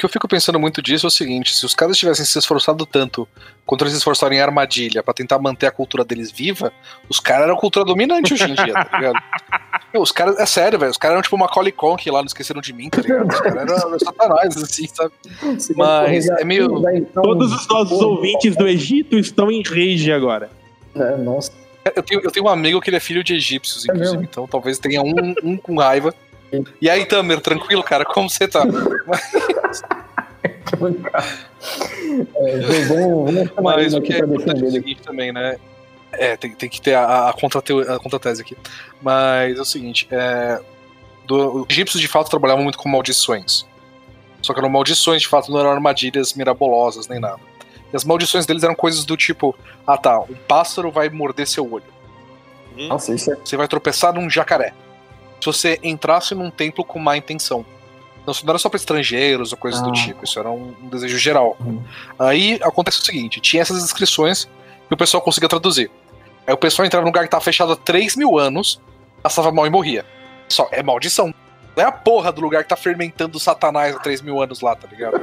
[0.00, 2.38] O que eu fico pensando muito disso é o seguinte: se os caras tivessem se
[2.38, 3.28] esforçado tanto
[3.66, 6.72] quanto eles se esforçaram em armadilha pra tentar manter a cultura deles viva,
[7.06, 9.22] os caras eram a cultura dominante hoje em dia, tá ligado?
[9.92, 10.90] Meu, os caras, é sério, velho.
[10.90, 13.28] Os caras eram tipo uma Macaulay Culkin lá, não esqueceram de mim, tá ligado?
[13.30, 15.12] Os caras eram satanás, assim, sabe?
[15.76, 20.48] Mas é meio- então, Todos os nossos ouvintes do Egito estão em rage agora.
[20.94, 21.52] né, Nossa,
[21.94, 24.28] Eu tenho, eu tenho um amigo que ele é filho de egípcios, É inclusive, mesmo?
[24.30, 26.14] então talvez tenha um, um com raiva.
[26.80, 28.04] E aí, Tamer, tranquilo, cara?
[28.04, 28.62] Como você tá?
[32.36, 32.58] É,
[32.88, 35.56] vamos, vamos chamar Mas o que é importante é o seguinte também, né?
[36.12, 38.56] É, tem, tem que ter a, a, contrateo- a contratese aqui.
[39.00, 40.58] Mas é o seguinte, é,
[41.26, 43.66] do- os egípcios de fato trabalhavam muito com maldições.
[44.42, 47.38] Só que eram maldições, de fato, não eram armadilhas mirabolosas nem nada.
[47.92, 49.54] E as maldições deles eram coisas do tipo:
[49.86, 51.84] ah tá, um pássaro vai morder seu olho.
[52.88, 54.72] Nossa, isso é Você vai tropeçar num jacaré.
[55.40, 57.64] Se você entrasse num templo com má intenção.
[58.22, 59.92] Então, isso não era só para estrangeiros ou coisas do Ah.
[59.92, 61.56] tipo, isso era um, um desejo geral.
[61.60, 61.82] Uhum.
[62.18, 64.48] Aí acontece o seguinte: tinha essas inscrições
[64.90, 65.90] e o pessoal conseguia traduzir.
[66.46, 68.80] Aí o pessoal entrava num lugar que tava fechado há 3 mil anos,
[69.22, 70.04] passava mal e morria.
[70.48, 71.34] Só é maldição.
[71.76, 74.60] Não é a porra do lugar que tá fermentando o satanás há 3 mil anos
[74.60, 75.20] lá, tá ligado?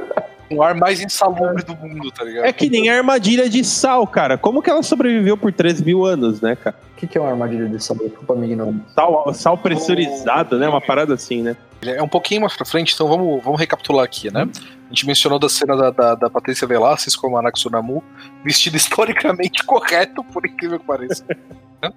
[0.50, 2.44] Um ar mais insalubre do mundo, tá ligado?
[2.44, 4.38] É que nem a armadilha de sal, cara.
[4.38, 6.76] Como que ela sobreviveu por 3 mil anos, né, cara?
[6.92, 8.08] O que, que é uma armadilha de sabor?
[8.08, 8.80] Desculpa me ignorância.
[8.94, 10.68] Sal, sal pressurizado, né?
[10.68, 11.56] Uma parada assim, né?
[11.82, 14.48] É um pouquinho mais pra frente, então vamos, vamos recapitular aqui, né?
[14.86, 18.02] A gente mencionou da cena da, da, da Patrícia Velasquez como a Naxunamu,
[18.42, 21.24] vestida historicamente correto, por incrível que pareça.
[21.28, 21.92] Né?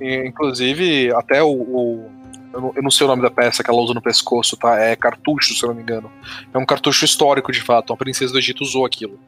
[0.00, 2.10] E, inclusive, até o, o
[2.54, 4.78] eu não, eu não, sei o nome da peça que ela usa no pescoço, tá?
[4.78, 6.10] É cartucho, se eu não me engano.
[6.52, 7.92] É um cartucho histórico, de fato.
[7.92, 9.18] A princesa do Egito usou aquilo.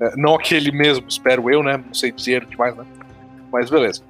[0.00, 1.78] É, não aquele mesmo, espero eu, né?
[1.78, 2.84] Não sei dizer demais, né?
[3.50, 4.02] Mas beleza.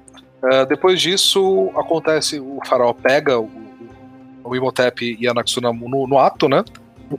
[0.43, 3.49] Uh, depois disso, acontece, o faraó pega o,
[4.43, 6.63] o Imhotep e a Naxunamu no, no, ato, né?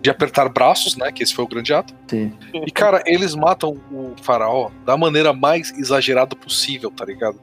[0.00, 1.11] De apertar braços, né?
[1.11, 1.94] Que esse foi o grande ato.
[2.07, 2.33] Sim.
[2.53, 7.40] E, cara, eles matam o faraó da maneira mais exagerada possível, tá ligado?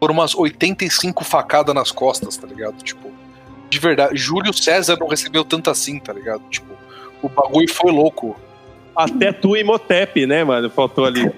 [0.00, 2.76] Por umas 85 facadas nas costas, tá ligado?
[2.82, 3.10] Tipo,
[3.68, 6.42] de verdade, Júlio César não recebeu tanto assim, tá ligado?
[6.50, 6.74] Tipo,
[7.22, 8.36] o bagulho foi louco.
[8.94, 10.70] Até tu e Motep, né, mano?
[10.70, 11.30] Faltou ali.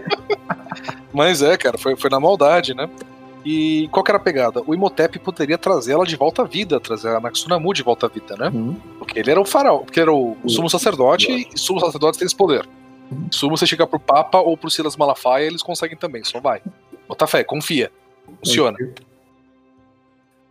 [1.12, 2.88] Mas é, cara, foi, foi na maldade, né?
[3.44, 4.62] E qual que era a pegada?
[4.66, 8.08] O Imhotep poderia trazer ela de volta à vida, trazer a Naxunamu de volta à
[8.08, 8.50] vida, né?
[8.52, 8.76] Uhum.
[8.98, 11.38] Porque ele era o faraó, porque ele era o, sumo sacerdote, uhum.
[11.38, 12.68] e sumo sacerdotes têm esse poder.
[13.10, 13.28] Uhum.
[13.30, 16.60] Sumo você chega pro Papa ou pro Silas Malafaia, eles conseguem também, só vai.
[17.08, 17.90] Bota fé, confia.
[18.44, 18.76] Funciona.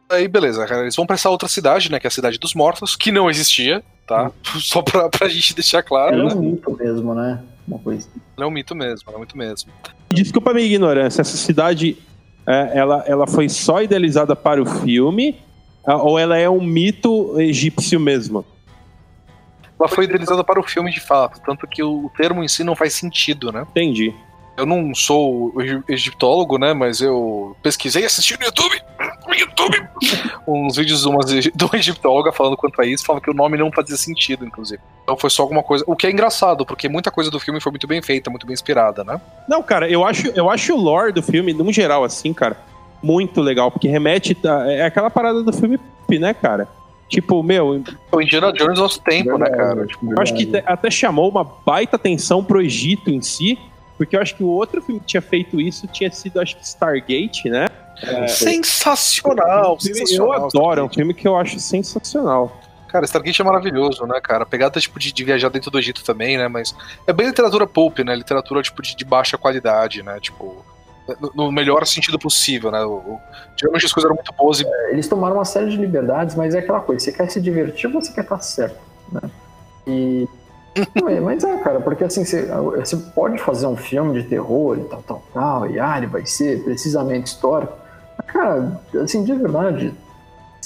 [0.09, 1.99] Aí, beleza, cara, eles vão pra essa outra cidade, né?
[1.99, 4.31] Que é a Cidade dos Mortos, que não existia, tá?
[4.59, 6.29] Só pra, pra gente deixar claro.
[6.29, 7.39] É um mito mesmo, né?
[7.67, 8.09] Uma coisa.
[8.37, 9.71] É um mito mesmo, é um mito mesmo.
[10.11, 11.95] Desculpa a minha ignorância, essa cidade
[12.47, 15.39] é, ela, ela foi só idealizada para o filme
[15.85, 18.43] ou ela é um mito egípcio mesmo?
[19.79, 22.75] Ela foi idealizada para o filme de fato, tanto que o termo em si não
[22.75, 23.65] faz sentido, né?
[23.69, 24.13] Entendi.
[24.59, 25.53] Eu não sou
[25.87, 26.73] egiptólogo, né?
[26.73, 28.81] Mas eu pesquisei, assisti no YouTube,
[29.27, 29.87] no YouTube,
[30.45, 33.57] uns vídeos de uma, de uma egiptóloga falando quanto a isso, falando que o nome
[33.57, 34.81] não fazia sentido, inclusive.
[35.03, 35.83] Então foi só alguma coisa.
[35.87, 38.53] O que é engraçado, porque muita coisa do filme foi muito bem feita, muito bem
[38.53, 39.19] inspirada, né?
[39.47, 42.57] Não, cara, eu acho, eu acho o lore do filme, no geral, assim, cara,
[43.01, 44.37] muito legal, porque remete.
[44.45, 45.79] A, é aquela parada do filme,
[46.11, 46.67] né, cara?
[47.07, 47.81] Tipo, meu.
[48.11, 49.87] O Indiana Jones nosso tempo, né, cara?
[49.87, 53.57] Tipo, eu acho que até chamou uma baita atenção pro Egito em si,
[53.99, 56.65] porque eu acho que o outro filme que tinha feito isso tinha sido, acho que
[56.65, 57.67] Stargate, né?
[58.01, 60.35] É, sensacional, sensacional!
[60.35, 62.57] Eu adoro, é um filme que eu acho sensacional.
[62.87, 64.43] Cara, Stargate é maravilhoso, né, cara?
[64.43, 66.47] A pegada, tipo, de, de, viajar dentro do Egito também, né?
[66.47, 66.73] Mas
[67.05, 68.15] é bem literatura pulp, né?
[68.15, 70.17] Literatura, tipo, de, de baixa qualidade, né?
[70.21, 70.63] Tipo,
[71.19, 72.81] no, no melhor sentido possível, né?
[72.85, 73.21] O, o,
[73.57, 74.65] geralmente as coisas eram muito boas e...
[74.65, 77.87] É, eles tomaram uma série de liberdades, mas é aquela coisa, você quer se divertir
[77.87, 78.79] ou você quer estar certo,
[79.11, 79.29] né?
[79.85, 80.25] E
[81.23, 85.23] mas é, cara, porque assim, você, pode fazer um filme de terror e tal, tal,
[85.33, 87.73] tal, e ah, ele vai ser precisamente histórico.
[88.17, 89.93] Mas, cara, assim, de verdade,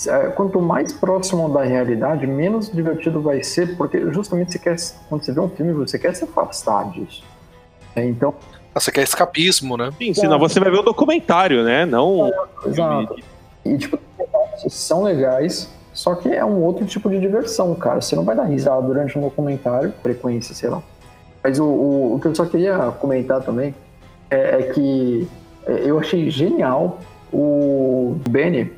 [0.08, 4.76] é, quanto mais próximo da realidade, menos divertido vai ser, porque justamente você quer,
[5.08, 7.24] quando você vê um filme, você quer se afastar disso.
[7.96, 8.34] É, então.
[8.74, 9.92] Ah, você quer escapismo, né?
[9.98, 11.86] Sim, senão você vai ver um documentário, né?
[11.86, 12.28] Não.
[12.28, 13.16] É, exato.
[13.64, 14.00] E, tipo,
[14.68, 18.02] são legais, só que é um outro tipo de diversão, cara.
[18.02, 20.82] Você não vai dar risada durante um documentário, frequência, sei lá.
[21.44, 23.76] Mas o, o, o que eu só queria comentar também
[24.30, 25.28] é, é que
[25.68, 27.00] é, eu achei genial
[27.32, 28.72] o Benny.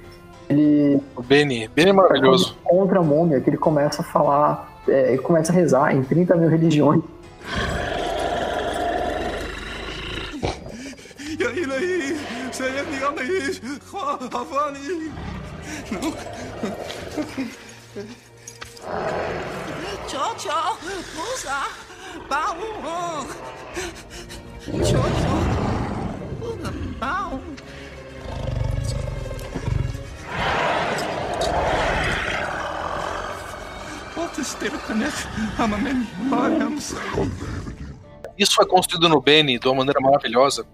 [0.49, 0.99] Ele.
[1.15, 2.58] O Benny, Benny é maravilhoso.
[2.63, 6.36] Contra a múmia, que ele começa a falar, é, ele começa a rezar em 30
[6.36, 7.01] mil religiões.
[38.38, 40.65] Isso foi construído no Benny de uma maneira maravilhosa.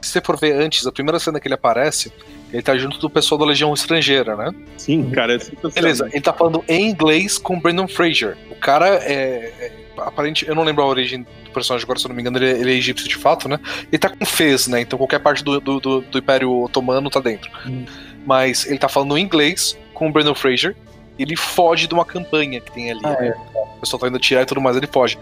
[0.00, 2.12] Se você for ver antes, a primeira cena que ele aparece,
[2.52, 4.54] ele tá junto do pessoal da Legião Estrangeira, né?
[4.76, 5.34] Sim, cara.
[5.36, 8.36] É Beleza, ele tá falando em inglês com o Brandon Fraser.
[8.50, 12.08] O cara é, é aparente, eu não lembro a origem do personagem agora, se eu
[12.08, 13.58] não me engano, ele, ele, é egípcio de fato, né?
[13.90, 14.80] Ele tá com Fez, né?
[14.80, 17.50] Então qualquer parte do, do, do, do Império Otomano tá dentro.
[17.66, 17.84] Hum.
[18.24, 20.76] Mas ele tá falando em inglês com o Brandon Fraser.
[21.18, 23.00] Ele foge de uma campanha que tem ali.
[23.02, 23.28] Ah, né?
[23.28, 23.58] é.
[23.76, 25.18] O pessoal tá indo tirar e tudo mais, ele foge.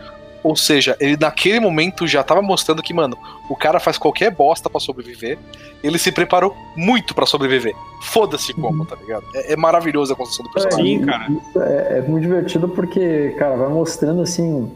[0.46, 3.18] Ou seja, ele naquele momento já tava mostrando que, mano,
[3.50, 5.37] o cara faz qualquer bosta para sobreviver.
[5.82, 7.74] Ele se preparou muito para sobreviver.
[8.00, 9.24] Foda-se como, tá ligado?
[9.35, 11.00] É, é, maravilhoso a construção do personagem.
[11.00, 11.26] Sim, cara.
[11.56, 14.70] É, é, muito divertido porque, cara, vai mostrando assim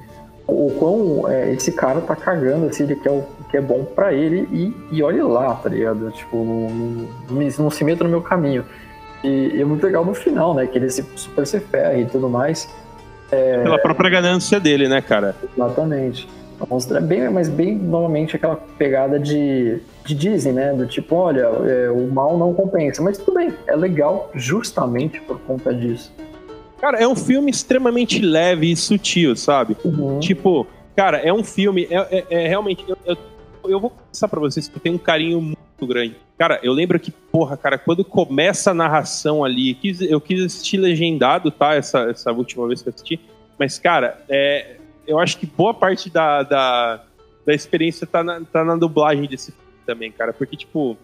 [0.49, 4.13] o quão é, esse cara tá cagando, assim, ele quer o que é bom para
[4.13, 6.11] ele e, e olhe lá, tá ligado?
[6.11, 8.65] Tipo, não, não se meta no meu caminho.
[9.23, 10.67] E, e, é muito legal no final, né?
[10.67, 12.69] Que ele se, super se ferra e tudo mais.
[13.31, 13.63] É...
[13.63, 15.35] Pela própria ganância dele, né, cara?
[15.57, 16.29] Exatamente.
[16.95, 20.75] É bem, mas bem normalmente aquela pegada de, de Disney, né?
[20.75, 23.03] Do tipo, olha, é, o mal não compensa.
[23.03, 26.13] Mas tudo bem, é legal justamente por conta disso.
[26.79, 29.77] Cara, é um filme extremamente leve e sutil, sabe?
[29.85, 30.19] Uhum.
[30.21, 31.87] Tipo, cara, é um filme.
[31.91, 32.85] É, é- é realmente.
[32.87, 33.17] Eu, eu,
[33.65, 36.17] eu vou confessar pra vocês que eu tenho um carinho muito grande.
[36.41, 40.79] Cara, eu lembro que, porra, cara, quando começa a narração ali, quis- eu quis assistir
[40.79, 41.75] legendado, tá?
[41.75, 43.21] Essa, essa última vez que eu assisti.
[43.59, 44.77] Mas, cara, é,
[45.07, 47.05] eu acho que boa parte da, da,
[47.45, 50.33] da experiência tá na, tá na dublagem desse filme também, cara.
[50.33, 50.97] Porque, tipo,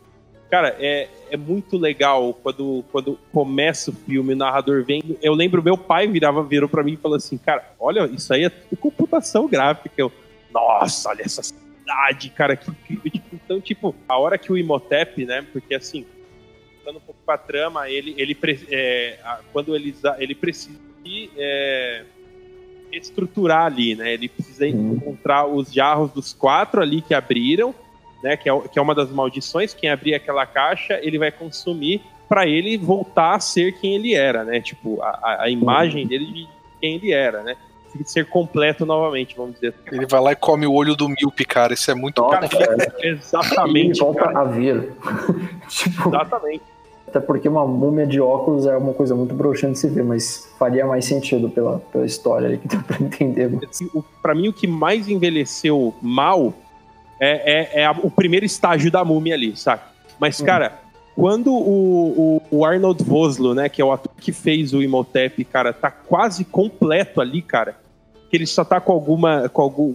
[0.51, 5.03] cara, é, é muito legal quando, quando começa o filme, o narrador vem.
[5.21, 8.45] Eu lembro, meu pai virava, virou pra mim e falou assim, cara, olha, isso aí
[8.45, 9.93] é tudo computação gráfica.
[9.99, 10.11] Eu,
[10.51, 11.43] nossa, olha essa
[11.87, 13.11] cidade, cara, que incrível.
[13.11, 16.05] Tipo, então, tipo, a hora que o Imhotep, né, porque assim,
[16.85, 18.37] dando um pouco pra trama, ele, ele,
[18.71, 19.19] é,
[19.53, 22.05] quando ele, ele precisa de, é,
[22.93, 27.75] estruturar ali, né, ele precisa encontrar os jarros dos quatro ali que abriram,
[28.23, 32.01] né, que é, que é uma das maldições, quem abrir aquela caixa, ele vai consumir
[32.29, 36.49] pra ele voltar a ser quem ele era, né, tipo, a- a imagem dele de
[36.81, 37.57] quem ele era, né,
[38.05, 39.75] ser completo novamente, vamos dizer.
[39.91, 41.73] Ele vai lá e come o olho do míope, cara.
[41.75, 42.93] Isso é muito Nossa, cara.
[43.03, 44.93] E Exatamente, volta cara, a ver.
[45.69, 46.63] tipo, exatamente.
[47.09, 50.49] até porque uma múmia de óculos é uma coisa muito broxante de se ver, mas
[50.59, 53.51] faria mais sentido pela, pela história ali que dá pra entender.
[53.69, 53.89] assim,
[54.23, 56.53] pra mim, o que mais envelheceu mal
[57.21, 59.85] é, é- é a- o primeiro estágio da múmia ali, saca?
[60.19, 60.45] Mas, Hum.
[60.45, 60.81] cara,
[61.15, 65.43] quando o, o- o Arnold Vosloo, né, que é o ator que fez o Imhotep,
[65.47, 67.77] cara, tá quase completo ali, cara,
[68.29, 69.95] que ele só tá com alguma, com algum,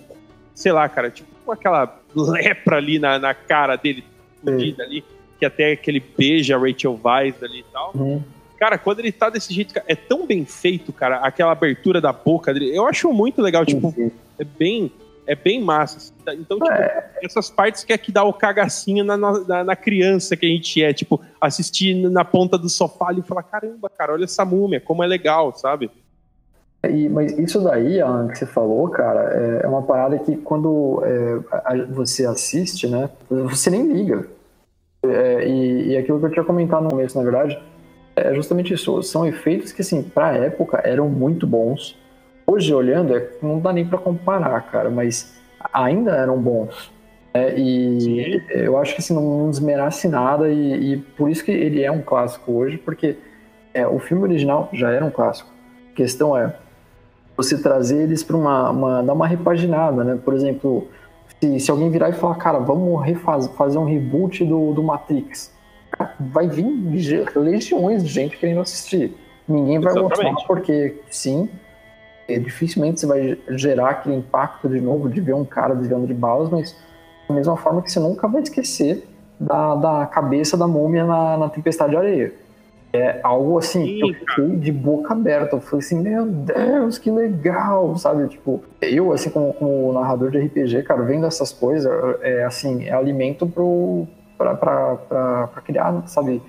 [0.53, 4.03] sei lá, cara, tipo com aquela lepra ali na, na cara dele,
[4.43, 5.03] fudida ali,
[5.39, 7.91] que até que ele beija a Rachel Weisz ali e tal.
[7.95, 8.23] Uhum.
[8.57, 12.53] Cara, quando ele tá desse jeito, é tão bem feito, cara, aquela abertura da boca
[12.53, 12.75] dele.
[12.75, 13.93] Eu acho muito legal, tipo,
[14.37, 14.91] é bem,
[15.25, 15.97] é bem massa.
[15.97, 16.33] assim, tá?
[16.35, 16.77] Então, tipo,
[17.23, 20.83] essas partes que é que dá o cagacinho na, na, na criança que a gente
[20.83, 24.79] é, tipo, assistir na ponta do sofá ali e falar, caramba, cara, olha essa múmia,
[24.79, 25.89] como é legal, sabe?
[26.89, 31.03] E, mas isso daí, Alan, que você falou, cara, é, é uma parada que quando
[31.05, 34.27] é, você assiste, né, você nem liga.
[35.03, 37.61] É, e, e aquilo que eu tinha comentado no começo, na verdade,
[38.15, 39.01] é justamente isso.
[39.03, 41.97] São efeitos que, assim, pra época eram muito bons.
[42.45, 45.39] Hoje, olhando, é- não dá nem pra comparar, cara, mas
[45.73, 46.91] ainda eram bons.
[47.33, 51.81] É, e eu acho que assim, não desmerece nada e, e por isso que ele
[51.81, 53.15] é um clássico hoje, porque
[53.73, 55.49] é, o filme original já era um clássico.
[55.91, 56.53] A questão é
[57.35, 60.19] você trazer eles para uma, uma dar uma repaginada, né?
[60.23, 60.87] Por exemplo,
[61.39, 65.51] se, se alguém virar e falar, cara, vamos refaz, fazer um reboot do, do Matrix,
[65.91, 66.65] Cara, vai vir
[67.35, 69.15] legiões de gente querendo assistir.
[69.47, 70.33] Ninguém vai Exatamente.
[70.33, 71.49] gostar porque sim,
[72.27, 76.13] é, dificilmente você vai gerar aquele impacto de novo de ver um cara desviando de
[76.13, 76.75] balas, mas
[77.27, 79.05] da mesma forma que você nunca vai esquecer
[79.39, 82.33] da, da cabeça da múmia na, na tempestade de areia.
[82.93, 85.55] É algo assim, que eu Sim, fiquei de boca aberta.
[85.55, 88.27] Eu falei assim, meu Deus, que legal, sabe?
[88.27, 91.89] Tipo, eu, assim, como, como narrador de RPG, cara, vendo essas coisas,
[92.21, 94.05] é assim, é alimento pro,
[94.37, 96.41] pra, pra, pra, pra criar, sabe?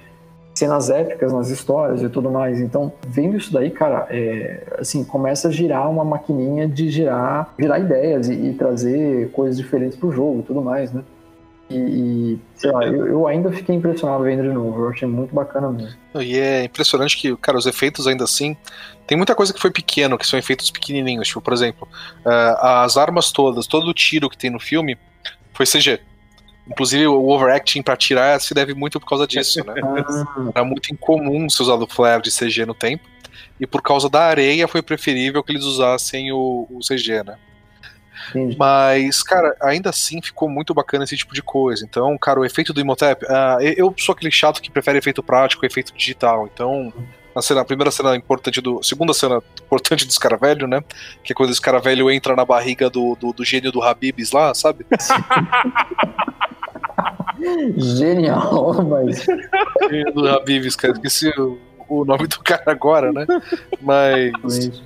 [0.55, 2.61] Cenas épicas nas histórias e tudo mais.
[2.61, 7.81] Então, vendo isso daí, cara, é, assim, começa a girar uma maquininha de girar, girar
[7.81, 11.03] ideias e, e trazer coisas diferentes pro jogo e tudo mais, né?
[11.75, 14.85] E, sei lá, eu, eu ainda fiquei impressionado vendo de novo.
[14.85, 15.97] Eu achei muito bacana mesmo.
[16.21, 18.57] E é impressionante que, cara, os efeitos ainda assim.
[19.07, 21.29] Tem muita coisa que foi pequeno, que são efeitos pequenininhos.
[21.29, 21.89] Tipo, por exemplo,
[22.25, 24.97] ah, as armas todas, todo o tiro que tem no filme
[25.53, 26.01] foi CG.
[26.69, 29.75] Inclusive, o overacting pra tirar se deve muito por causa disso, né?
[30.55, 33.05] Era muito incomum ser usado flare de CG no tempo.
[33.59, 37.37] E por causa da areia foi preferível que eles usassem o, o CG, né?
[38.31, 38.57] Entendi.
[38.59, 41.85] Mas, cara, ainda assim ficou muito bacana esse tipo de coisa.
[41.85, 45.67] Então, cara, o efeito do Imhotep, ah, eu sou aquele chato que prefere efeito prático
[45.67, 46.49] efeito digital.
[46.53, 46.93] Então,
[47.35, 48.83] na, cena, a primeira cena importante do.
[48.83, 50.83] Segunda cena importante do escaravelho, né?
[51.25, 54.55] Que é quando o escaravelho entra na barriga do, do, do gênio do Habibs lá,
[54.55, 54.87] sabe?
[57.77, 59.25] Genial, mas.
[59.91, 60.93] Gênio do Habibs, cara.
[60.93, 63.27] Esqueci o, o nome do cara agora, né?
[63.81, 64.83] Mas.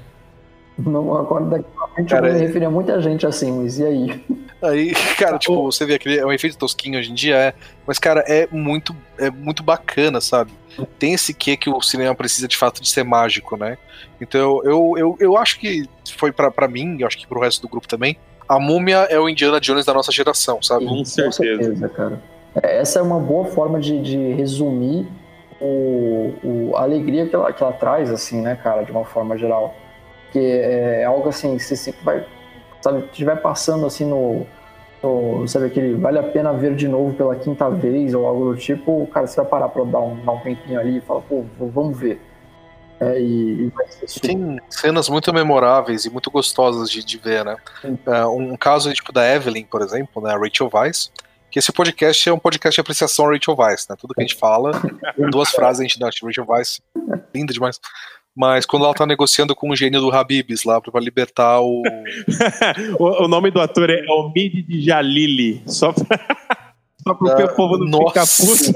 [0.79, 3.51] Não, agora daqui pra frente Cara, eu vou me é- referir a muita gente assim,
[3.63, 4.25] mas e aí?
[4.63, 6.19] Aí, cara, tipo, você vê aquele.
[6.19, 7.55] É um efeito tosquinho hoje em dia, é.
[7.87, 10.53] Mas, cara, é muito, é muito bacana, sabe?
[10.99, 13.79] Tem esse quê que o cinema precisa de fato de ser mágico, né?
[14.21, 17.63] Então, eu, eu, eu acho que foi pra, pra mim, eu acho que pro resto
[17.63, 18.19] do grupo também.
[18.47, 20.87] A múmia é o Indiana Jones da nossa geração, sabe?
[20.87, 21.89] Com certeza.
[21.89, 22.21] cara.
[22.63, 25.07] É, Essa é uma boa forma de, de resumir
[25.61, 29.37] o, o- a alegria que ela, que ela traz, assim, né, cara, de uma forma
[29.39, 29.75] geral.
[30.27, 32.27] Porque é algo assim, você sempre vai,
[32.81, 34.47] sabe, estiver passando assim no,
[35.03, 38.57] no- sabe, aquele vale a pena ver de novo pela quinta vez ou algo do
[38.59, 41.45] tipo, cara, você vai parar pra dar um, dar um tempinho ali e falar, pô,
[41.59, 42.21] vamos ver.
[42.99, 44.27] É, e, e vai ser super.
[44.29, 47.57] Tem cenas muito memoráveis e muito gostosas de, de ver, né?
[48.07, 50.33] É, um caso tipo da Evelyn, por exemplo, né?
[50.33, 51.13] A Rachel Weisz.
[51.51, 53.97] Que esse podcast é um podcast de apreciação a Rachel Weisz, né?
[53.99, 54.73] Tudo que a gente fala,
[55.31, 56.07] duas frases a gente dá.
[56.07, 56.81] Rachel Weisz,
[57.35, 57.79] linda demais.
[58.37, 61.83] Mas quando ela tá negociando com o gênio do Habibs lá pra libertar o.
[63.01, 65.63] o, o nome do ator é Omid de Jalili.
[65.67, 66.05] Só pra,
[67.03, 68.27] só pro Ah, povo não nossa.
[68.45, 68.73] ficar puto.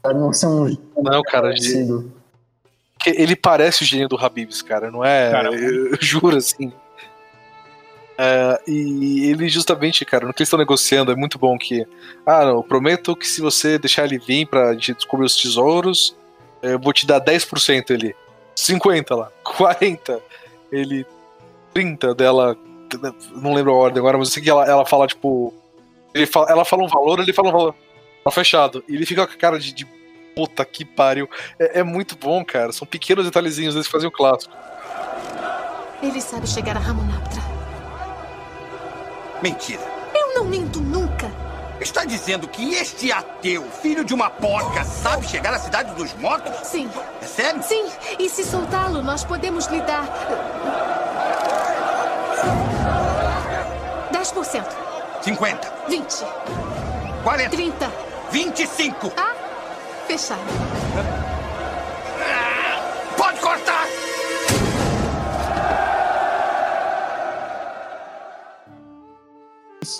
[0.00, 0.76] Pra não ser um.
[1.02, 2.12] Não, cara, de- parecido.
[3.04, 5.30] ele parece o gênio do Habibs, cara, não é?
[5.32, 6.72] Cara, eu, eu juro, assim.
[8.16, 11.86] É, e ele justamente, cara, no que eles estão negociando, é muito bom que.
[12.24, 16.14] Ah, não, eu prometo que se você deixar ele vir pra gente descobrir os tesouros,
[16.62, 18.14] eu vou te dar 10% ele.
[18.54, 20.20] 50 lá, 40.
[20.70, 21.06] Ele.
[21.72, 22.56] 30 dela.
[23.36, 25.54] Não lembro a ordem agora, mas eu sei que ela, ela fala, tipo.
[26.12, 27.74] Ele fala, ela fala um valor, ele fala um valor.
[28.24, 28.84] Tá fechado.
[28.88, 29.86] E ele fica com a cara de, de
[30.34, 31.28] puta que pariu.
[31.58, 32.72] É, é muito bom, cara.
[32.72, 34.54] São pequenos detalhezinhos desses que fazem o clássico.
[36.02, 37.40] Ele sabe chegar a Ramonaptra.
[39.42, 39.82] Mentira.
[40.14, 41.30] Eu não minto nunca.
[41.80, 46.54] Está dizendo que este ateu, filho de uma porca, sabe chegar à cidade dos mortos?
[46.68, 46.90] Sim,
[47.22, 47.62] É sério?
[47.62, 47.86] sim.
[48.18, 50.04] E se soltá-lo, nós podemos lhe dar.
[54.12, 54.64] 10%,
[55.22, 56.24] 50, 20,
[57.24, 57.92] 40, 30.
[58.30, 59.12] 25.
[59.16, 59.32] Ah,
[60.06, 60.40] fechado.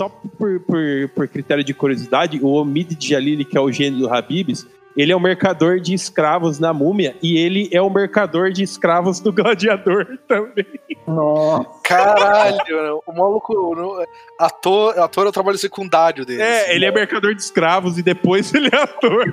[0.00, 0.80] Só por, por,
[1.14, 5.12] por critério de curiosidade, o Omid de Jalili, que é o gênio do Habibs, ele
[5.12, 9.30] é o mercador de escravos na múmia e ele é o mercador de escravos do
[9.30, 10.64] gladiador também.
[11.06, 14.02] Nossa, Caralho, mano, o maluco.
[14.38, 16.40] Ator, ator é o trabalho secundário dele.
[16.40, 19.30] É, ele é mercador de escravos e depois ele é ator.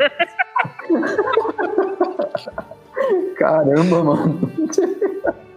[3.38, 4.51] caramba, mano.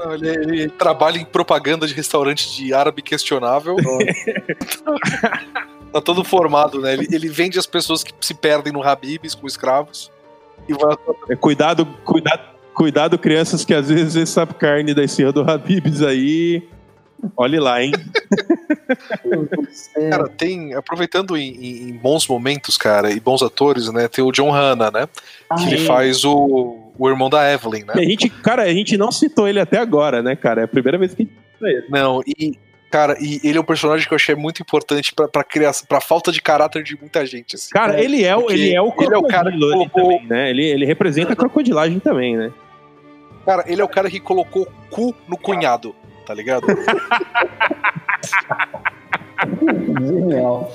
[0.02, 3.76] Não, ele, ele trabalha em propaganda de restaurante de árabe questionável.
[5.92, 6.94] tá todo formado, né?
[6.94, 10.10] Ele, ele vende as pessoas que se perdem no Habibs como escravos.
[10.66, 10.96] E vai
[11.28, 12.42] É, cuidado, cuidado,
[12.74, 16.66] cuidado, crianças, que às vezes essa carne da esfirra do Habibs aí.
[17.36, 17.92] Olhe lá, hein?
[19.70, 20.72] Você- Cara, tem.
[20.74, 24.08] Aproveitando em, em- bons momentos, cara, e bons atores, né?
[24.08, 25.06] Tem o John Hanna, né?
[25.58, 25.84] Que ele Sim.
[25.86, 27.94] faz o, o irmão da Evelyn, né?
[27.96, 30.62] E a gente, cara, a gente não citou ele até agora, né, cara?
[30.62, 31.86] É a primeira vez que a gente citou ele.
[31.88, 32.58] Não, e.
[32.90, 36.00] Cara, e ele é um personagem que eu achei muito importante pra, pra criação, pra
[36.00, 37.54] falta de caráter de muita gente.
[37.54, 37.70] Assim.
[37.70, 40.26] Cara, É, ele é, porque ele é o ele é o cara que colocou- também,
[40.26, 40.50] né?
[40.50, 42.50] Ele, ele representa a crocodilagem também, né?
[43.46, 45.94] Cara, ele é o cara que colocou cu no cunhado,
[46.26, 46.66] tá ligado?
[50.00, 50.72] Genial.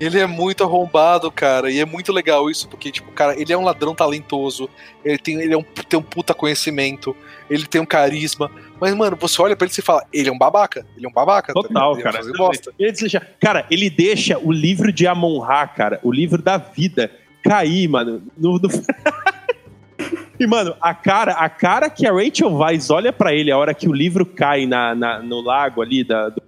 [0.00, 3.58] Ele é muito arrombado, cara, e é muito legal isso, porque, tipo, cara, ele é
[3.58, 4.66] um ladrão talentoso,
[5.04, 7.14] ele tem, ele é um, tem um puta conhecimento,
[7.50, 10.38] ele tem um carisma, mas, mano, você olha pra ele e fala, ele é um
[10.38, 11.52] babaca, ele é um babaca.
[11.52, 11.92] tá Total?
[11.92, 12.24] Ele vai cara.
[12.24, 12.72] fazer bosta.
[12.78, 17.10] Ele deixa, cara, ele deixa o livro de Amon-Ra, cara, o livro da vida,
[17.42, 18.22] cair, mano.
[18.38, 18.68] No, no-
[20.40, 23.74] e, mano, a cara, a cara que a Rachel Weisz olha pra ele a hora
[23.74, 26.42] que o livro cai na, na- no lago ali, da- do,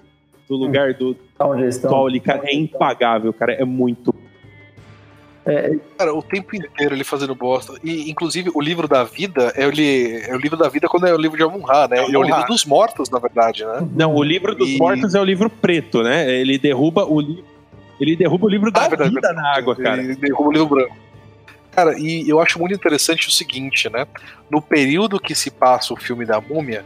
[0.48, 1.90] do lugar do Tá onde eles estão.
[1.90, 3.53] sol ali, cara, é impagável, cara.
[3.55, 4.14] É muito.
[5.45, 7.72] É, Cara, o tempo inteiro ele fazendo bosta.
[7.82, 11.07] E, inclusive, o livro da vida é o, li- é o livro da vida quando
[11.09, 11.99] é o livro de Amun-Ra, né?
[11.99, 12.36] É Ele é o Amun-Ra.
[12.38, 13.88] livro dos mortos, na verdade, né?
[13.97, 16.30] Não, o livro dos E- mortos é o livro preto, né?
[16.30, 17.45] Ele derruba o livro.
[18.01, 19.34] Ele derruba o livro da Ah, vida verdade.
[19.34, 20.01] na água, cara.
[20.01, 20.97] Ele derruba o livro branco.
[21.72, 24.07] Cara, e eu acho muito interessante o seguinte, né?
[24.51, 26.84] No período que se passa o filme da múmia,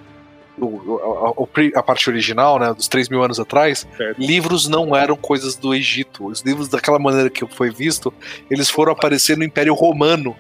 [0.58, 1.38] o-
[1.74, 4.18] a, a parte original, né, dos 3 mil anos atrás, Certo.
[4.18, 6.26] livros não eram coisas do Egito.
[6.26, 8.12] Os livros, daquela maneira que foi visto,
[8.50, 10.34] eles foram aparecer no Império Romano.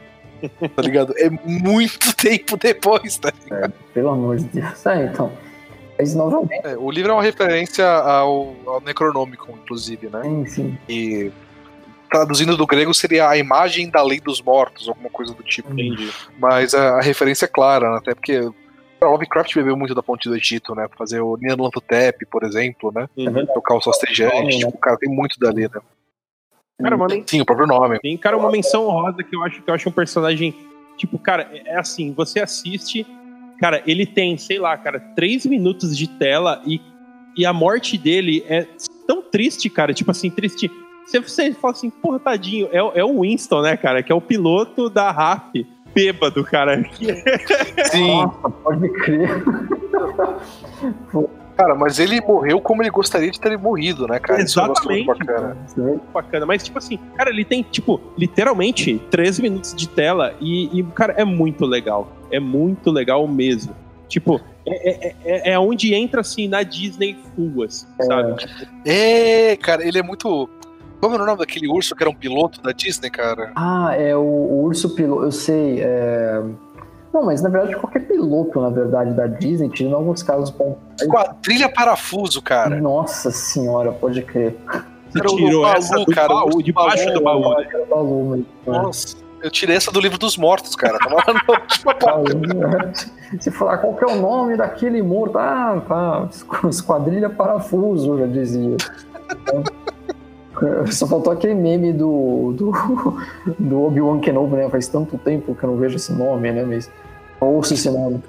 [0.74, 1.14] Tá ligado?
[1.16, 3.32] É muito tempo depois, tá?
[3.94, 4.84] pelo amor de Deus.
[4.86, 5.32] É, então.
[5.98, 10.20] Mas novamente, É, o livro é uma referência ao, ao Necronômico, inclusive, né?
[10.22, 10.78] sim, sim.
[10.88, 11.32] E
[12.10, 15.72] traduzindo do grego seria a imagem da lei dos mortos, alguma coisa do tipo.
[15.72, 16.10] Entendi.
[16.38, 17.96] Mas a, a referência é clara, né?
[17.96, 18.48] até porque
[19.00, 20.86] o Lovecraft bebeu muito da ponte do Egito, né?
[20.88, 23.08] Pra fazer o Nyarlathotep, por exemplo, né?
[23.16, 23.54] É verdade.
[23.54, 23.80] Tocar o
[24.44, 24.48] né?
[24.58, 25.80] tipo, cara, tem muito dali, né?
[26.80, 27.98] Cara, mano, Sim, o próprio nome.
[28.00, 30.54] Tem, cara, uma menção honrosa que eu acho que eu acho um personagem.
[30.96, 33.06] Tipo, cara, é é assim, você assiste.
[33.58, 36.80] Cara, ele tem, sei lá, cara, três minutos de tela e,
[37.36, 38.66] e a morte dele é
[39.06, 39.94] tão triste, cara.
[39.94, 40.70] Tipo assim, triste.
[41.06, 44.02] Você, você fala assim, porra, tadinho, é, o- é o Winston, né, cara?
[44.02, 45.66] Que é o piloto da RAF,
[45.96, 46.84] bêbado, cara.
[47.90, 48.10] Sim.
[48.10, 49.30] Nossa, pode crer.
[51.56, 54.42] Cara, mas ele morreu como ele gostaria de ter morrido, né, cara?
[54.42, 55.56] Isso é muito Exatamente, bacana.
[55.66, 56.46] Isso é bacana.
[56.46, 61.14] Mas, tipo assim, cara, ele tem, tipo, literalmente 13 minutos de tela e, e cara,
[61.16, 62.12] é muito legal.
[62.30, 63.74] é muito legal mesmo.
[64.06, 68.44] Tipo, é, é, é, é onde entra assim na Disney full, assim, sabe?
[68.84, 70.48] É, cara, ele é muito.
[71.00, 73.52] Como era o nome daquele urso que era um piloto da Disney, cara?
[73.54, 75.80] Ah, é o, o urso piloto, eu sei.
[75.82, 76.42] é-
[77.12, 80.76] Não, mas na verdade qualquer piloto, na verdade, da Disney, tirando alguns casos bons.
[81.08, 82.80] Quadrilha Parafuso, cara.
[82.80, 84.56] Nossa senhora, pode crer.
[85.10, 87.56] você Era tirou Balu, essa do cara, baú, debaixo do baú.
[87.58, 87.66] né?
[87.88, 90.98] Balu, mas- Nossa, eu tirei essa do livro dos mortos, cara.
[90.98, 92.68] Tava lá no última página.
[92.68, 92.92] Balu.
[93.40, 96.28] Se falar qual que é o nome daquele morto, ah, tá,
[96.68, 98.76] Esquadrilha Parafuso, já dizia.
[100.90, 102.72] Só faltou aquele meme do, do,
[103.58, 104.68] do Obi-Wan Kenobi, né?
[104.68, 106.64] Faz tanto tempo que eu não vejo esse nome, né?
[106.64, 106.90] Mas
[107.40, 108.22] ouço esse nome.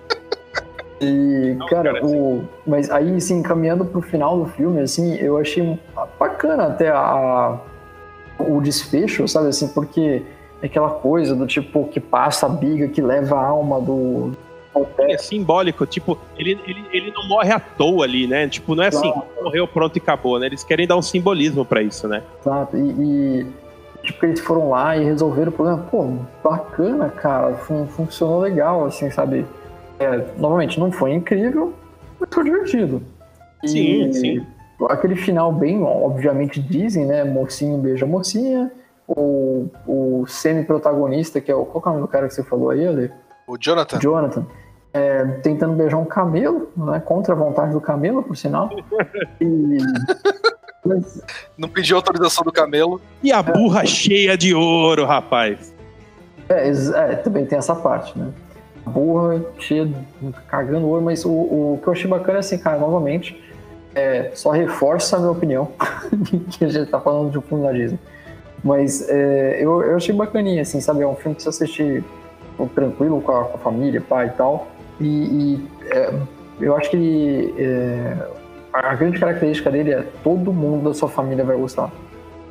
[0.99, 5.79] E, cara, cara, o, mas aí, assim, caminhando pro final do filme, assim, eu achei
[6.19, 7.59] bacana até a,
[8.39, 10.23] o desfecho, sabe, assim, porque
[10.61, 14.31] é aquela coisa do tipo que passa a biga que leva a alma do.
[14.99, 18.47] É simbólico, tipo, ele, ele, ele não morre à toa ali, né?
[18.47, 19.11] Tipo, não é assim,
[19.41, 20.45] morreu, pronto e acabou, né?
[20.47, 22.23] Eles querem dar um simbolismo pra isso, né?
[22.41, 23.47] Exato, e, e
[24.03, 25.87] tipo, eles foram lá e resolveram o problema.
[25.91, 26.07] Pô,
[26.43, 29.45] bacana, cara, fun- funcionou legal, assim, sabe?
[29.99, 31.73] É, novamente, não foi incrível,
[32.19, 33.01] mas foi divertido.
[33.63, 34.45] E Sim, sim.
[34.89, 37.23] Aquele final bem, obviamente, dizem, né?
[37.23, 38.71] Mocinho beija mocinha.
[39.07, 41.65] O, o semi-protagonista, que é o.
[41.65, 43.09] Qual é o nome do cara que você falou aí, Ale?
[43.47, 43.99] O Jonathan.
[43.99, 44.45] Jonathan.
[44.93, 46.99] É, tentando beijar um camelo, né?
[46.99, 48.69] Contra a vontade do camelo, por sinal.
[49.41, 49.77] E.
[50.85, 51.21] Mas,
[51.57, 53.01] Não pediu autorização do camelo.
[53.21, 55.73] E a burra cheia de ouro, rapaz.
[56.49, 58.31] É, é, também tem essa parte, né?
[58.85, 59.89] Burra, cheia,
[60.47, 63.43] cagando ouro, mas o, o que eu achei bacana é assim, cara, novamente,
[63.93, 65.71] é, só reforça a minha opinião,
[66.51, 67.99] que a gente tá falando de um filme da Disney.
[68.63, 71.01] Mas é, eu, eu achei bacaninha, assim, sabe?
[71.01, 72.03] É um filme que você assistir
[72.73, 74.67] tranquilo com a, com a família, pai e tal.
[74.99, 76.13] E, e, é,
[76.59, 78.17] eu acho que é,
[78.73, 81.91] a grande característica dele é todo mundo da sua família vai gostar.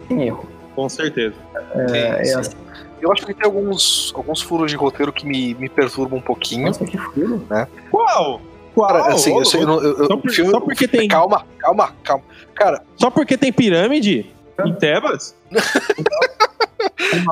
[0.09, 0.47] Sem erro.
[0.74, 1.34] Com certeza.
[1.74, 1.88] É,
[2.24, 2.57] Sim, é sim.
[3.01, 6.66] Eu acho que tem alguns, alguns furos de roteiro que me, me perturbam um pouquinho.
[6.66, 7.42] Nossa, que furo.
[7.90, 8.40] Qual?
[8.74, 8.88] Qual?
[8.88, 11.90] Cara, assim, Ô, eu sei, eu, eu, só por- filme- só porque tem- Calma, calma,
[12.03, 12.24] calma.
[12.55, 14.30] Cara, Só porque tem pirâmide
[14.64, 15.34] em Tebas?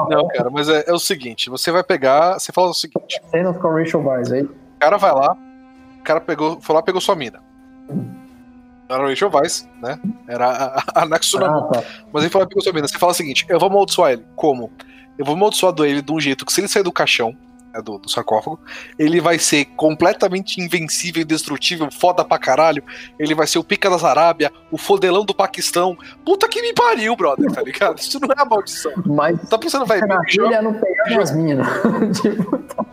[0.08, 3.56] não, cara, mas é, é o seguinte: você vai pegar, você fala o seguinte: Cenas
[3.58, 4.48] com Rachel Weisz aí.
[4.84, 5.36] O cara vai lá,
[5.98, 7.40] o cara pegou, foi lá pegou sua mina.
[8.86, 9.98] Era a Rachel Weiss, né?
[10.28, 10.64] Era a,
[10.94, 11.84] a, a Ah, tá.
[12.12, 12.86] Mas ele fala pegou sua mina.
[12.86, 14.26] Você fala o seguinte: eu vou amaldiçoar ele.
[14.36, 14.70] Como?
[15.18, 17.34] Eu vou amaldiçoar ele de um jeito que, se ele sair do caixão,
[17.72, 18.60] né, do, do sarcófago,
[18.98, 22.84] ele vai ser completamente invencível, indestrutível, foda pra caralho.
[23.18, 25.96] Ele vai ser o pica das Arábia, o fodelão do Paquistão.
[26.26, 27.98] Puta que me pariu, brother, tá ligado?
[27.98, 28.92] Isso não é a maldição.
[29.06, 31.66] Mas Tá pensando, vai, na filha não pegar minhas minas.
[32.20, 32.84] tipo, tá.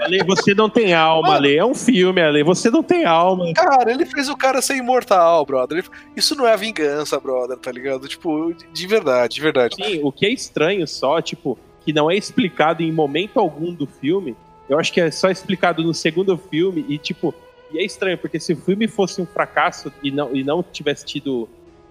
[0.00, 1.56] Ale, você não tem alma, Ale.
[1.56, 2.42] É um filme, Ale.
[2.42, 3.52] Você não tem alma.
[3.54, 5.84] Cara, ele fez o cara ser imortal, brother.
[6.16, 8.08] Isso não é a vingança, brother, tá ligado?
[8.08, 9.74] Tipo, de- de verdade, de verdade.
[9.76, 13.86] Sim, o que é estranho só, tipo, que não é explicado em momento algum do
[13.86, 14.36] filme,
[14.68, 17.34] eu acho que é só explicado no segundo filme e, tipo,
[17.72, 21.04] e é estranho, porque se o filme fosse um fracasso e não, e não tivesse
[21.04, 21.48] tido,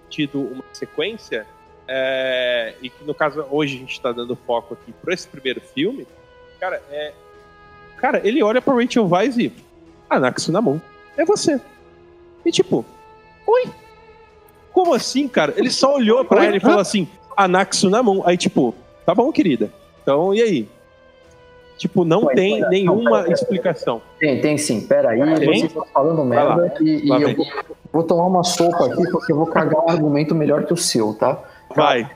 [0.09, 1.45] tido uma sequência,
[1.87, 5.59] é, e que no caso hoje a gente tá dando foco aqui pra esse primeiro
[5.59, 6.05] filme,
[6.59, 7.13] cara, é.
[7.99, 9.51] Cara, ele olha pra Rachel Weisz e.
[10.09, 10.81] Anaxo na mão.
[11.17, 11.59] É você.
[12.45, 12.83] E tipo,
[13.45, 13.65] oi?
[14.71, 15.53] Como assim, cara?
[15.57, 18.23] Ele só olhou pra ela e falou assim, Anaxo na mão.
[18.25, 18.73] Aí, tipo,
[19.05, 19.71] tá bom, querida.
[20.01, 20.67] Então, e aí?
[21.77, 23.33] Tipo, não Ué, tem não, nenhuma pera, pera.
[23.33, 24.01] explicação.
[24.19, 24.81] Tem, tem sim.
[24.85, 25.45] Pera aí, Tem?
[25.45, 26.55] vocês estão falando Vai lá.
[26.57, 27.45] merda e, e eu vou,
[27.93, 31.13] vou tomar uma sopa aqui porque eu vou cagar um argumento melhor que o seu,
[31.13, 31.39] tá?
[31.73, 32.09] Vai.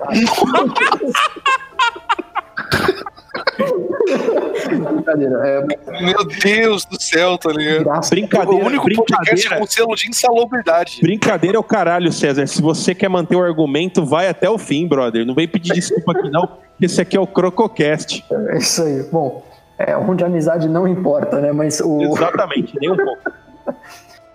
[4.68, 5.42] Brincadeira.
[5.48, 8.10] É, Meu Deus do céu, tá ligado?
[8.10, 9.58] Brincadeira, o único podcast brincadeira.
[9.60, 11.00] com selo de insalubridade.
[11.02, 12.46] Brincadeira é o caralho, César.
[12.48, 15.26] Se você quer manter o argumento, vai até o fim, brother.
[15.26, 16.48] Não vem pedir desculpa aqui, não.
[16.82, 18.26] Esse aqui é o Crococast.
[18.50, 19.04] É isso aí.
[19.12, 19.44] Bom,
[19.78, 21.52] é, onde a amizade não importa, né?
[21.52, 22.02] Mas o.
[22.02, 23.22] Exatamente, nem um pouco.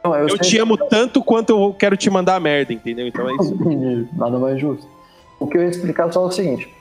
[0.05, 3.07] Não, Eu sei- te amo tanto quanto eu quero te mandar a merda, entendeu?
[3.07, 3.57] Então é isso.
[4.17, 4.87] Nada mais justo.
[5.41, 6.73] O que eu ia explicar só é o seguinte: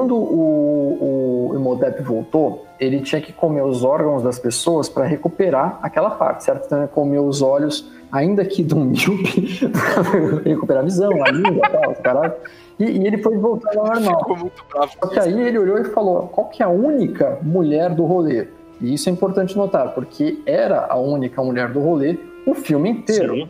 [0.00, 5.78] quando o, o Imhotep voltou, ele tinha que comer os órgãos das pessoas para recuperar
[5.82, 6.64] aquela parte, certo?
[6.64, 11.66] Então, ele comeu os olhos, ainda que do míope, pra recuperar a visão, a língua
[11.66, 12.32] e tal, caralho.
[12.78, 14.20] E, e ele foi voltar ao normal.
[14.20, 14.92] Ficou muito bravo.
[14.98, 18.48] Só que aí ele olhou e falou: qual que é a única mulher do rolê?
[18.80, 23.34] E isso é importante notar, porque era a única mulher do rolê o filme inteiro.
[23.34, 23.48] Sim.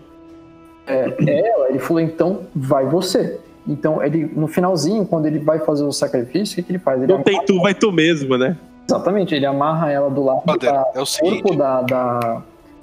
[0.89, 1.15] É,
[1.49, 3.39] ela, ele falou, então vai você.
[3.67, 7.03] Então, ele, no finalzinho, quando ele vai fazer o sacrifício, o que, que ele faz?
[7.03, 8.57] Ele Não tem tu, vai tu mesmo, né?
[8.89, 11.43] Exatamente, ele amarra ela do lado Brother, da, é o seguinte.
[11.43, 12.43] corpo da, da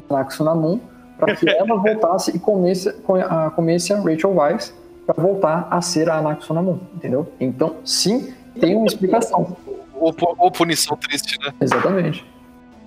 [0.09, 0.79] Naxunamun
[1.19, 4.73] para que ela voltasse e comece, co- a, comece a Rachel Weisz
[5.05, 7.27] para voltar a ser a Naxunamun, entendeu?
[7.39, 9.57] Então, sim, tem uma explicação.
[9.95, 11.53] Ou, ou punição triste, né?
[11.59, 12.23] Exatamente.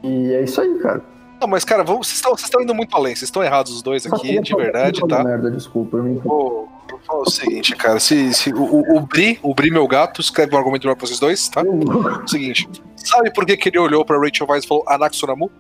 [0.02, 1.02] E é isso aí, cara.
[1.40, 3.14] Não, mas, cara, vamos, vocês estão- vocês estão indo muito além.
[3.14, 5.24] Vocês estão errados os dois aqui, de verdade, tá?
[5.24, 6.68] Merda, desculpa, eu me Vou,
[7.10, 7.98] falar o seguinte, cara.
[8.00, 11.06] Se, se o, o, o Bri, o Bri, meu gato, escreve um argumento melhor pra
[11.06, 11.62] vocês dois, tá?
[11.62, 12.68] O seguinte.
[12.96, 15.50] Sabe por que, que ele olhou pra Rachel Weisz e falou Anaxonamu?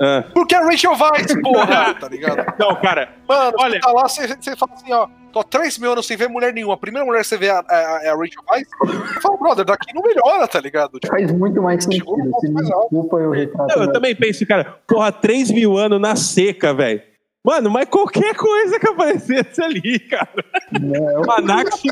[0.00, 0.24] Ah.
[0.34, 1.94] Porque a Rachel Weisz, porra!
[1.98, 2.44] tá ligado?
[2.58, 5.06] Não, cara, Mano, Olha- você tá lá, você, você fala assim, ó.
[5.32, 6.74] Tô há 3 mil anos sem ver mulher nenhuma.
[6.74, 8.68] A primeira mulher que você vê é a, a, é a Rachel Weisz.
[9.14, 10.92] Você fala, brother, daqui não melhora, tá ligado?
[11.00, 12.04] Tipo, Faz muito mais sentido.
[12.04, 13.72] ponto Se mais desculpa, eu retrato.
[13.76, 17.02] eu, eu também penso, cara, porra, 3 mil anos na seca, velho.
[17.44, 20.28] Mano, mas qualquer coisa que aparecesse ali, cara.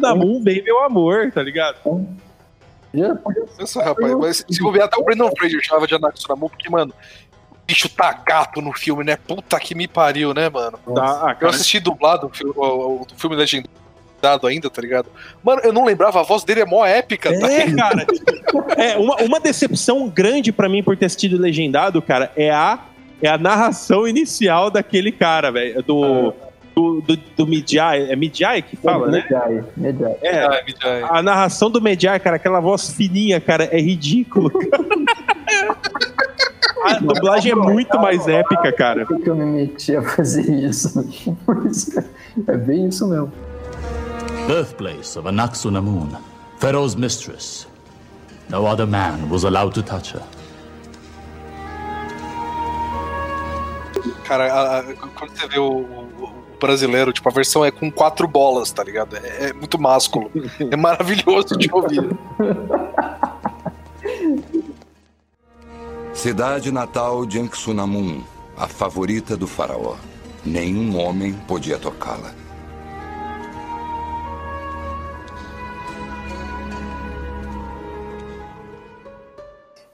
[0.01, 1.77] Da Moon, bem meu amor, tá ligado?
[1.83, 6.93] podia Pensa, rapaz, mas se bobear até o Brandon Fraser chamava de Anaxonamu, porque, mano,
[7.51, 9.17] o bicho tá gato no filme, né?
[9.17, 10.79] Puta que me pariu, né, mano?
[10.95, 15.09] Tá, ah, Eu assisti dublado o, fi- o, o- o filme legendado ainda, tá ligado?
[15.43, 18.07] Mano, eu não lembrava, a voz dele é mó épica, tá É, ligado?
[18.07, 18.07] cara.
[18.77, 22.79] É, uma, uma decepção grande pra mim por ter assistido legendado, cara, é a,
[23.23, 25.83] é a narração inicial daquele cara, velho.
[25.83, 26.33] Do,
[26.75, 28.11] do, do, do Midiai.
[28.11, 29.23] É Midiai que fala, né?
[29.23, 30.17] Mediai, mediai.
[30.23, 34.51] É, Ai, me dá- a narração do Mediai, cara, aquela voz fininha, cara, é ridículo.
[36.85, 39.07] A dublagem é muito mais épica, cara.
[39.07, 40.91] Por que eu me meti a fazer isso?
[41.47, 41.93] Por isso,
[42.49, 43.33] É bem isso mesmo.
[44.49, 46.09] Birthplace of Anaxunamun,
[46.59, 47.69] Pharaoh's mistress.
[48.51, 50.23] No other man was allowed to touch her.
[54.25, 58.29] Cara, a- a- quando você vê o, o- brasileiro, tipo, a versão é com quatro
[58.29, 59.17] bolas, tá ligado?
[59.17, 60.31] É, é muito másculo.
[60.71, 62.09] É maravilhoso de ouvir.
[66.15, 68.23] Cidade natal de Anxunamun,
[68.57, 69.97] a favorita do faraó.
[70.45, 72.33] Nenhum homem podia tocá-la.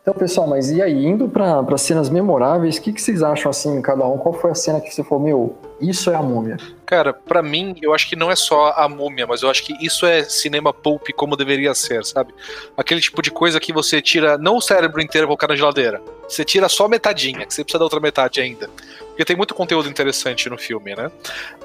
[0.08, 3.82] Então, pessoal, mas e aí, indo pra cenas memoráveis, o que, que vocês acham assim,
[3.82, 4.16] cada um?
[4.16, 6.56] Qual foi a cena que você falou, meu, isso é a múmia?
[6.86, 9.74] Cara, pra mim, eu acho que não é só a múmia, mas eu acho que
[9.84, 12.32] isso é cinema pulp como deveria ser, sabe?
[12.74, 16.00] Aquele tipo de coisa que você tira não o cérebro inteiro pra colocar na geladeira.
[16.26, 18.70] Você tira só metadinha, que você precisa da outra metade ainda.
[19.08, 21.12] Porque tem muito conteúdo interessante no filme, né?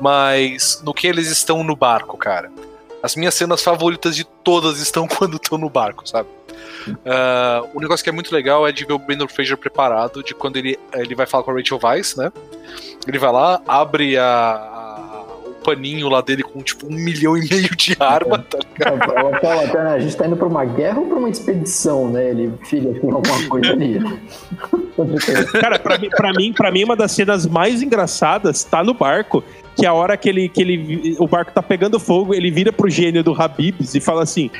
[0.02, 2.52] Mas no que eles estão no barco, cara.
[3.02, 6.28] As minhas cenas favoritas de todas estão quando estão no barco, sabe?
[7.06, 10.34] Ah, o negócio que é muito legal é de ver o Brandon Fraser preparado, de
[10.34, 12.32] quando ele, ele vai falar com a Rachel Weisz, né?
[13.08, 17.48] Ele vai lá, abre a, a- o paninho lá dele com tipo um milhão e
[17.50, 19.12] meio de arma, tá ligado?
[19.14, 22.10] Ela fala até, né, a gente tá indo pra uma guerra ou pra uma expedição,
[22.10, 22.30] né?
[22.32, 24.00] Ele, filha, tem alguma coisa ali.
[25.60, 29.44] Cara, pra mim, pra mim, pra mim, uma das cenas mais engraçadas tá no barco.
[29.76, 32.72] Que é a hora que ele, que ele, o barco tá pegando fogo, ele vira
[32.72, 34.52] pro gênio do Habibs e fala assim: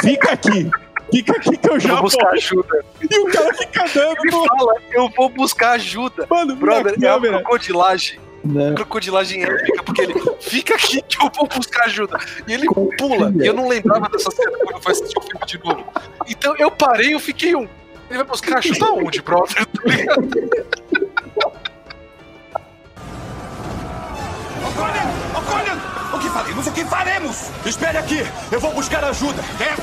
[0.00, 0.70] Fica aqui,
[1.12, 2.84] fica aqui que eu Eu já vou buscar volto." ajuda.
[3.10, 6.26] E o cara fica dando, Ele fala, eu vou buscar ajuda.
[6.28, 8.18] mano, Brother, é a crocodilagem.
[8.44, 8.74] Né?
[8.74, 12.18] Crocodilagem épica, porque ele fica aqui que eu vou buscar ajuda.
[12.46, 12.66] E ele
[12.98, 13.32] pula.
[13.42, 15.84] E eu não lembrava dessa cena quando eu fui assistir o filme de novo.
[16.28, 17.66] Então eu parei eu fiquei um.
[18.10, 19.66] Ele vai buscar ajuda onde, brother?
[26.34, 26.66] faremos?
[26.66, 27.50] O que faremos?
[27.64, 29.40] Espere aqui, eu vou buscar ajuda.
[29.60, 29.74] É?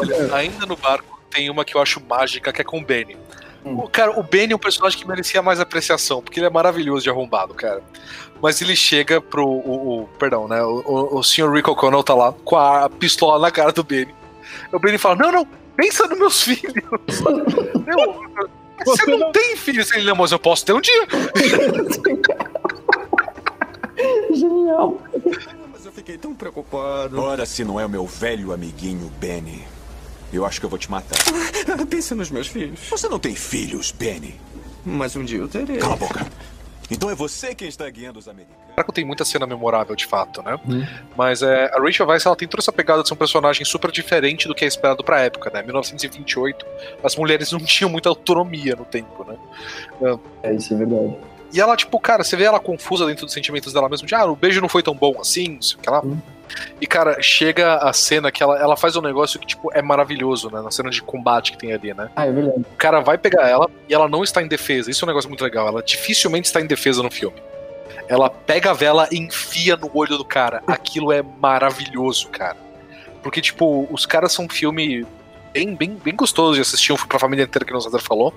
[0.00, 3.18] Olha, ainda no barco tem uma que eu acho mágica, que é com o Benny.
[3.64, 7.04] O, cara, o Benny é um personagem que merecia mais apreciação, porque ele é maravilhoso
[7.04, 7.82] de arrombado, cara.
[8.42, 9.46] Mas ele chega pro.
[9.46, 10.60] O, o- perdão, né?
[10.62, 11.48] O, o, o Sr.
[11.52, 14.12] Rick O'Connell tá lá com a pistola na cara do Benny.
[14.72, 16.74] O Benny fala: Não, não, pensa nos meus filhos.
[17.86, 18.20] Meu,
[18.84, 19.92] você, Você não, não- tem filhos.
[19.92, 21.06] Ele, não, mas eu posso ter um dia.
[24.34, 25.00] Genial.
[25.72, 27.20] Mas eu fiquei tão preocupado.
[27.20, 29.62] Ora, se não é o meu velho amiguinho Benny.
[30.32, 31.18] Eu acho que eu vou te matar.
[31.90, 32.80] Pensa nos meus filhos.
[32.88, 34.40] Você não tem filhos, Benny.
[34.84, 35.76] Mas um dia eu terei.
[35.76, 36.26] Cala a boca.
[36.92, 38.62] Então é você quem está guiando os americanos.
[38.74, 40.58] Caraca, tem muita cena memorável, de fato, né?
[41.16, 43.90] Mas é, a Rachel Weisz, ela tem toda essa pegada de ser um personagem super
[43.90, 45.62] diferente do que é esperado pra época, né?
[45.62, 46.64] 1928,
[47.02, 49.36] as mulheres não tinham muita autonomia no tempo, né?
[50.42, 51.16] É, isso é verdade.
[51.52, 54.24] E ela, tipo, cara, você vê ela confusa dentro dos sentimentos dela mesmo, de ah,
[54.24, 56.02] o beijo não foi tão bom assim, não sei o que lá.
[56.80, 60.50] E, cara, chega a cena que ela, ela faz um negócio que, tipo, é maravilhoso,
[60.50, 60.60] né?
[60.60, 62.10] Na cena de combate que tem ali, né?
[62.16, 62.60] Ah, é verdade.
[62.60, 64.90] O cara vai pegar ela e ela não está em defesa.
[64.90, 65.68] Isso é um negócio muito legal.
[65.68, 67.36] Ela dificilmente está em defesa no filme.
[68.08, 70.62] Ela pega a vela e enfia no olho do cara.
[70.66, 72.56] Aquilo é maravilhoso, cara.
[73.22, 75.06] Porque, tipo, os caras são um filme
[75.52, 78.32] bem, bem, bem gostoso de assistir, um filme pra família inteira que o Zadar falou.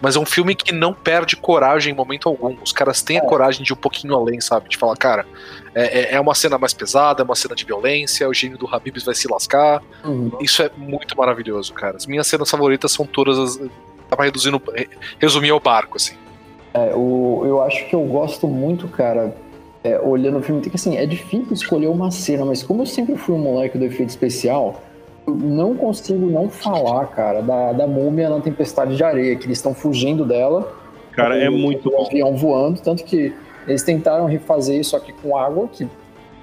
[0.00, 2.56] Mas é um filme que não perde coragem em momento algum.
[2.62, 4.68] Os caras têm a coragem de ir um pouquinho além, sabe?
[4.68, 5.26] De falar, cara,
[5.74, 8.66] é, é- é uma cena mais pesada, é uma cena de violência, o gênio do
[8.72, 9.82] Habibs vai se lascar.
[10.40, 11.96] Isso é muito maravilhoso, cara.
[11.96, 13.60] As minhas cenas favoritas são todas as.
[14.08, 14.60] Tava reduzindo.
[14.74, 14.88] re-
[15.18, 16.14] Resumir ao barco, assim.
[16.74, 19.34] É, o, eu acho que eu gosto muito, cara,
[19.82, 23.16] é, olhando o filme, que assim, é difícil escolher uma cena, mas como eu sempre
[23.16, 24.82] fui um moleque do efeito especial,
[25.26, 29.74] não consigo não falar, cara, da, da múmia na tempestade de areia, que eles estão
[29.74, 30.72] fugindo dela.
[31.12, 33.32] Cara, é muito o avião voando, tanto que
[33.66, 35.88] eles tentaram refazer isso aqui com água, que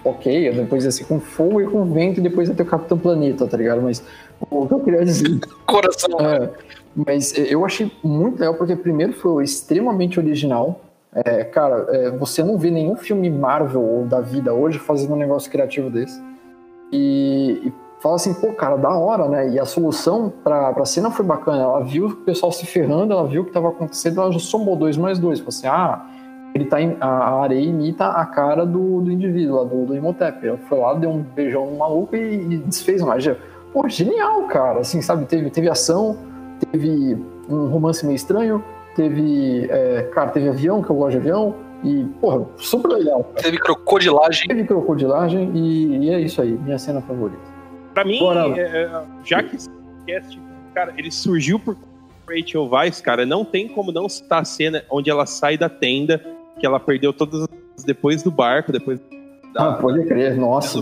[0.03, 2.97] ok, depois ia ser com fogo e com vento, e depois ia ter o Capitão
[2.97, 3.81] Planeta, tá ligado?
[3.81, 4.03] Mas
[4.49, 5.39] o que eu queria dizer.
[5.65, 6.19] Coração.
[6.19, 6.49] É,
[6.95, 10.81] mas eu achei muito legal porque primeiro foi extremamente original.
[11.13, 15.17] É, cara, é, você não vê nenhum filme Marvel ou da vida hoje fazendo um
[15.17, 16.21] negócio criativo desse.
[16.91, 19.49] E, e fala assim, pô, cara, da hora, né?
[19.49, 21.61] E a solução pra, pra cena foi bacana.
[21.63, 24.75] Ela viu o pessoal se ferrando, ela viu o que tava acontecendo, ela já somou
[24.75, 25.39] dois mais dois.
[25.39, 26.05] Falou assim, ah,
[26.53, 29.95] ele tá em- a, a areia imita a cara do, do indivíduo lá, do, do
[29.95, 30.45] Imhotep.
[30.47, 33.37] Ela foi lá, deu um beijão no maluco e, e desfez a magia.
[33.71, 34.79] Pô, genial, cara.
[34.79, 35.25] Assim, sabe?
[35.25, 36.17] Teve, teve ação,
[36.71, 38.63] teve um romance meio estranho,
[38.95, 39.67] teve.
[39.69, 41.55] é, cara, teve avião, que eu gosto de avião.
[41.83, 43.23] E, porra, super legal.
[43.23, 43.43] Cara.
[43.43, 44.47] Teve crocodilagem.
[44.47, 47.50] Teve crocodilagem e, e é isso aí, minha cena favorita.
[47.93, 48.19] Pra mim,
[48.57, 49.69] é, é, já que esse
[50.07, 50.39] cast,
[50.73, 51.77] cara, ele surgiu por
[52.29, 56.23] Rachel Weisz, cara, não tem como não citar a cena onde ela sai da tenda,
[56.59, 57.41] que ela perdeu todas
[57.77, 58.99] as depois do barco, depois
[59.55, 60.81] Ah, pode crer, nossa.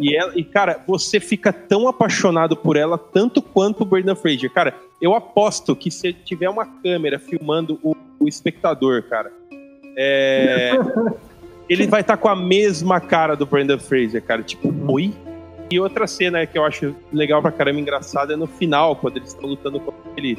[0.00, 4.50] e, ela, e, cara, você fica tão apaixonado por ela tanto quanto o Brendan Fraser.
[4.52, 9.30] Cara, eu aposto que se tiver uma câmera filmando o, o espectador, cara,
[9.96, 10.72] é,
[11.68, 14.42] ele vai estar com a mesma cara do Brendan Fraser, cara.
[14.42, 15.12] Tipo, oi?
[15.70, 19.28] E outra cena que eu acho legal pra caramba, engraçada, é no final, quando eles
[19.28, 20.38] estão lutando contra aquele,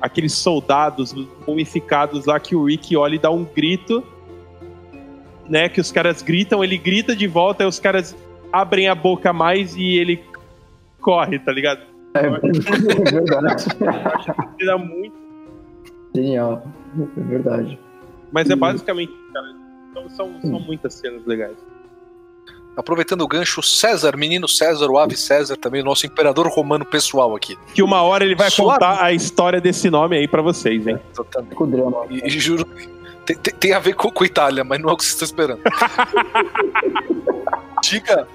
[0.00, 1.14] aqueles soldados
[1.46, 4.04] mumificados lá, que o Rick olha e dá um grito
[5.48, 5.68] né?
[5.68, 8.16] Que os caras gritam, ele grita de volta, aí os caras
[8.52, 10.22] abrem a boca mais e ele
[11.00, 11.82] corre, tá ligado?
[12.14, 13.64] É verdade.
[14.58, 15.16] Ele dá muito,
[16.14, 16.62] Genial.
[17.16, 17.78] É verdade.
[18.30, 19.54] mas é basicamente, cara,
[19.94, 21.56] são, são, são muitas cenas legais.
[22.76, 27.36] Aproveitando o gancho, César, menino César, o ave César, também o nosso imperador romano pessoal
[27.36, 27.56] aqui.
[27.74, 28.78] Que uma hora ele vai Suave.
[28.80, 30.98] contar a história desse nome aí pra vocês, hein?
[31.12, 31.54] Exatamente.
[31.54, 32.06] Com drama.
[32.08, 32.64] E, e juro,
[33.26, 35.26] tem, tem- tem a ver com, com Itália, mas não é o que vocês estão
[35.26, 35.60] esperando.
[37.82, 38.26] Diga,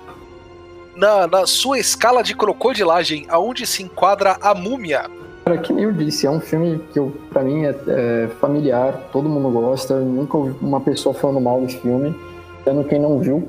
[0.96, 5.10] na, na sua escala de crocodilagem, aonde se enquadra a múmia?
[5.46, 9.08] Cara, que nem eu disse, é um filme que eu, pra mim é, é familiar,
[9.14, 12.14] todo mundo gosta, nunca ouvi uma pessoa falando mal desse filme,
[12.66, 13.48] dando quem não viu.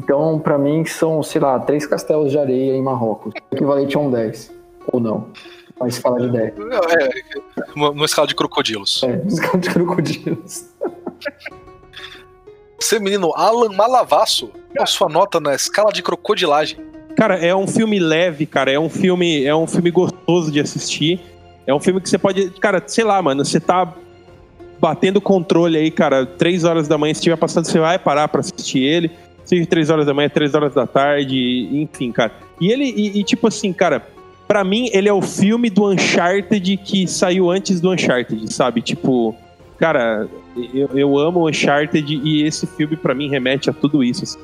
[0.00, 4.10] Então, pra mim, são, sei lá, três castelos de areia em Marrocos, equivalente a um
[4.10, 4.54] 10.
[4.92, 5.28] Ou não.
[5.78, 6.54] Mas fala de 10.
[6.54, 7.10] É,
[7.74, 9.02] uma, uma escala de crocodilos.
[9.02, 10.66] É, escala de crocodilos.
[12.78, 16.78] Você, menino Alan Malavasso, qual a sua nota na escala de crocodilagem?
[17.16, 18.70] Cara, é um filme leve, cara.
[18.70, 21.20] É um filme, é um filme gostoso de assistir.
[21.66, 23.92] É um filme que você pode, cara, sei lá, mano, você tá
[24.78, 28.40] batendo controle aí, cara, três horas da manhã, se estiver passando, você vai parar pra
[28.40, 29.10] assistir ele.
[29.46, 32.32] Seja três horas da manhã, três horas da tarde, enfim, cara.
[32.60, 34.06] E ele, e, e, tipo assim, cara,
[34.46, 38.82] pra mim, ele é o filme do Uncharted que saiu antes do Uncharted, sabe?
[38.82, 39.34] Tipo,
[39.78, 40.28] cara,
[40.74, 44.24] eu, eu amo Uncharted e esse filme pra mim remete a tudo isso.
[44.24, 44.38] assim.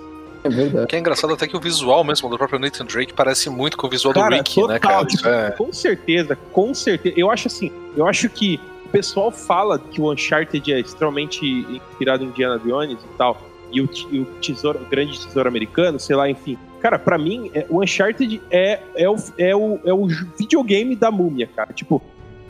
[0.45, 0.87] É verdade.
[0.89, 3.87] Que é engraçado até que o visual mesmo do próprio Nathan Drake parece muito com
[3.87, 5.05] o visual do Cara, Rick, total, né, cara?
[5.07, 7.15] tipo, é- Com certeza, com certeza.
[7.19, 12.25] Eu acho assim, eu acho que o pessoal fala que o Uncharted é extremamente inspirado
[12.25, 13.41] em Indiana Jones e tal,
[13.73, 16.59] e o, e o tesouro, o grande tesouro americano, sei lá, enfim.
[16.81, 20.07] Cara, pra mim, é- o Uncharted é, é, o, é, o, é o
[20.39, 21.73] videogame da múmia, cara.
[21.73, 22.03] Tipo,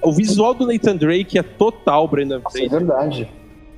[0.02, 2.78] o visual do Nathan Drake é total, Brendan Nossa, é Fraser.
[2.86, 3.28] verdade.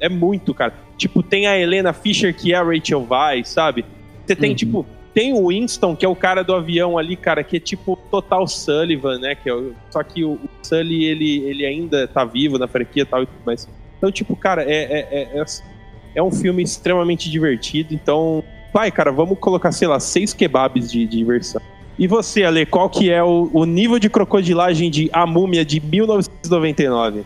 [0.01, 0.72] É muito, cara.
[0.97, 3.84] Tipo, tem a Helena Fisher, que é a Rachel Weisz, sabe?
[4.24, 4.57] Você tem, Uhum.
[4.57, 7.97] tipo, tem o Winston, que é o cara do avião ali, cara, que é tipo
[8.11, 9.34] total Sullivan, né?
[9.34, 9.55] Que é
[9.90, 13.26] só que o, o Sully, ele, ele ainda tá vivo na franquia e tal e
[13.26, 13.68] tudo mais.
[13.99, 15.45] Então, tipo, cara, é, é, é,
[16.15, 17.95] é, um filme extremamente divertido.
[17.95, 18.43] Então,
[18.73, 21.61] vai, cara, vamos colocar, sei lá, seis kebabs de, de diversão.
[21.99, 25.81] E você, Ale, qual que é o, o nível de crocodilagem de A Múmia de
[25.81, 27.25] 1999?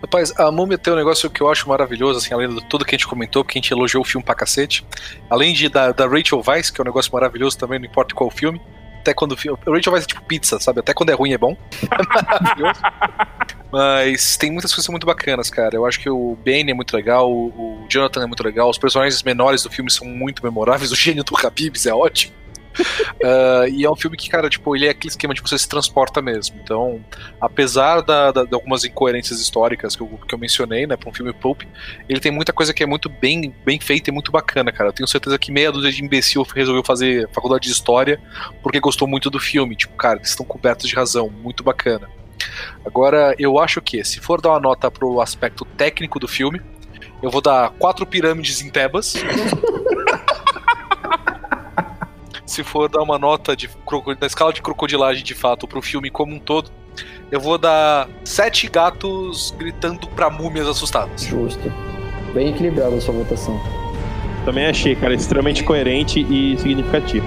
[0.00, 2.94] Rapaz, a Múmia tem um negócio que eu acho maravilhoso, assim, além de tudo que
[2.94, 4.86] a gente comentou, porque a gente elogiou o filme pra cacete.
[5.28, 8.30] Além de da, da Rachel Weisz, que é um negócio maravilhoso também, não importa qual
[8.30, 8.60] filme.
[9.00, 9.58] Até quando o filme.
[9.66, 10.80] Rachel Weisz é tipo pizza, sabe?
[10.80, 11.56] Até quando é ruim é bom.
[11.90, 12.80] É maravilhoso.
[13.70, 15.76] Mas tem muitas coisas muito bacanas, cara.
[15.76, 19.22] Eu acho que o Bane é muito legal, o Jonathan é muito legal, os personagens
[19.22, 22.32] menores do filme são muito memoráveis, o gênio do Habibs é ótimo.
[22.78, 25.68] uh, e é um filme que, cara, tipo, ele é aquele esquema de você se
[25.68, 26.58] transporta mesmo.
[26.62, 27.04] Então,
[27.40, 31.12] apesar da, da, de algumas incoerências históricas que eu, que eu mencionei, né, pra um
[31.12, 31.62] filme pulp,
[32.08, 34.90] ele tem muita coisa que é muito bem, bem feita e muito bacana, cara.
[34.90, 38.18] Eu tenho certeza que meia dúzia de imbecil resolveu fazer faculdade de história
[38.62, 39.74] porque gostou muito do filme.
[39.76, 42.08] Tipo, cara, eles estão cobertos de razão, muito bacana.
[42.84, 46.60] Agora, eu acho que, se for dar uma nota pro aspecto técnico do filme,
[47.22, 49.14] eu vou dar quatro pirâmides em Tebas.
[52.46, 53.68] se for dar uma nota de,
[54.18, 56.70] da escala de crocodilagem de fato pro filme como um todo,
[57.30, 61.22] eu vou dar sete gatos gritando pra múmias assustadas.
[61.22, 61.72] Justo.
[62.34, 63.60] Bem equilibrada a sua votação.
[64.44, 67.26] Também achei, cara, extremamente coerente e significativo.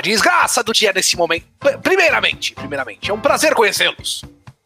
[0.00, 1.44] A desgraça do dia nesse momento.
[1.82, 4.24] Primeiramente, primeiramente, é um prazer conhecê-los.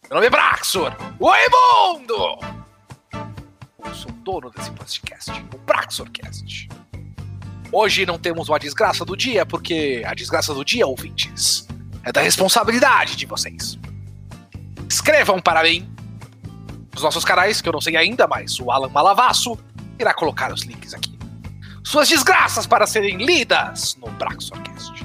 [0.08, 2.38] Meu nome é Braxor, o imundo!
[3.84, 6.68] Eu sou dono desse podcast, o Braxorcast.
[7.72, 11.66] Hoje não temos uma desgraça do dia, porque a desgraça do dia, ouvintes,
[12.04, 13.76] é da responsabilidade de vocês.
[14.88, 15.92] Escrevam para mim
[16.92, 19.58] nos nossos canais, que eu não sei ainda, mas o Alan Malavasso
[19.98, 21.18] irá colocar os links aqui.
[21.82, 25.03] Suas desgraças para serem lidas no Braxorcast.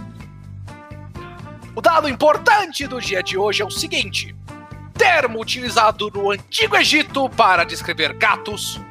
[1.79, 4.35] O dado importante do dia de hoje é o seguinte:
[4.97, 8.81] termo utilizado no Antigo Egito para descrever gatos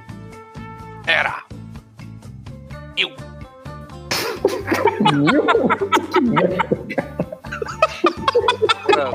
[1.06, 1.42] era.
[2.96, 3.14] Eu.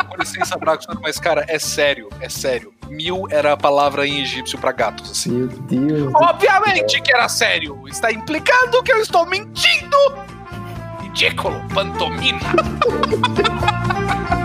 [0.07, 2.71] Com licença, Brax, mas cara, é sério, é sério.
[2.87, 5.31] Mil era a palavra em egípcio para gatos, assim.
[5.31, 6.13] Meu Deus.
[6.13, 7.87] Obviamente que era sério.
[7.87, 9.97] Está implicando que eu estou mentindo
[11.13, 12.39] ridículo, pantomima.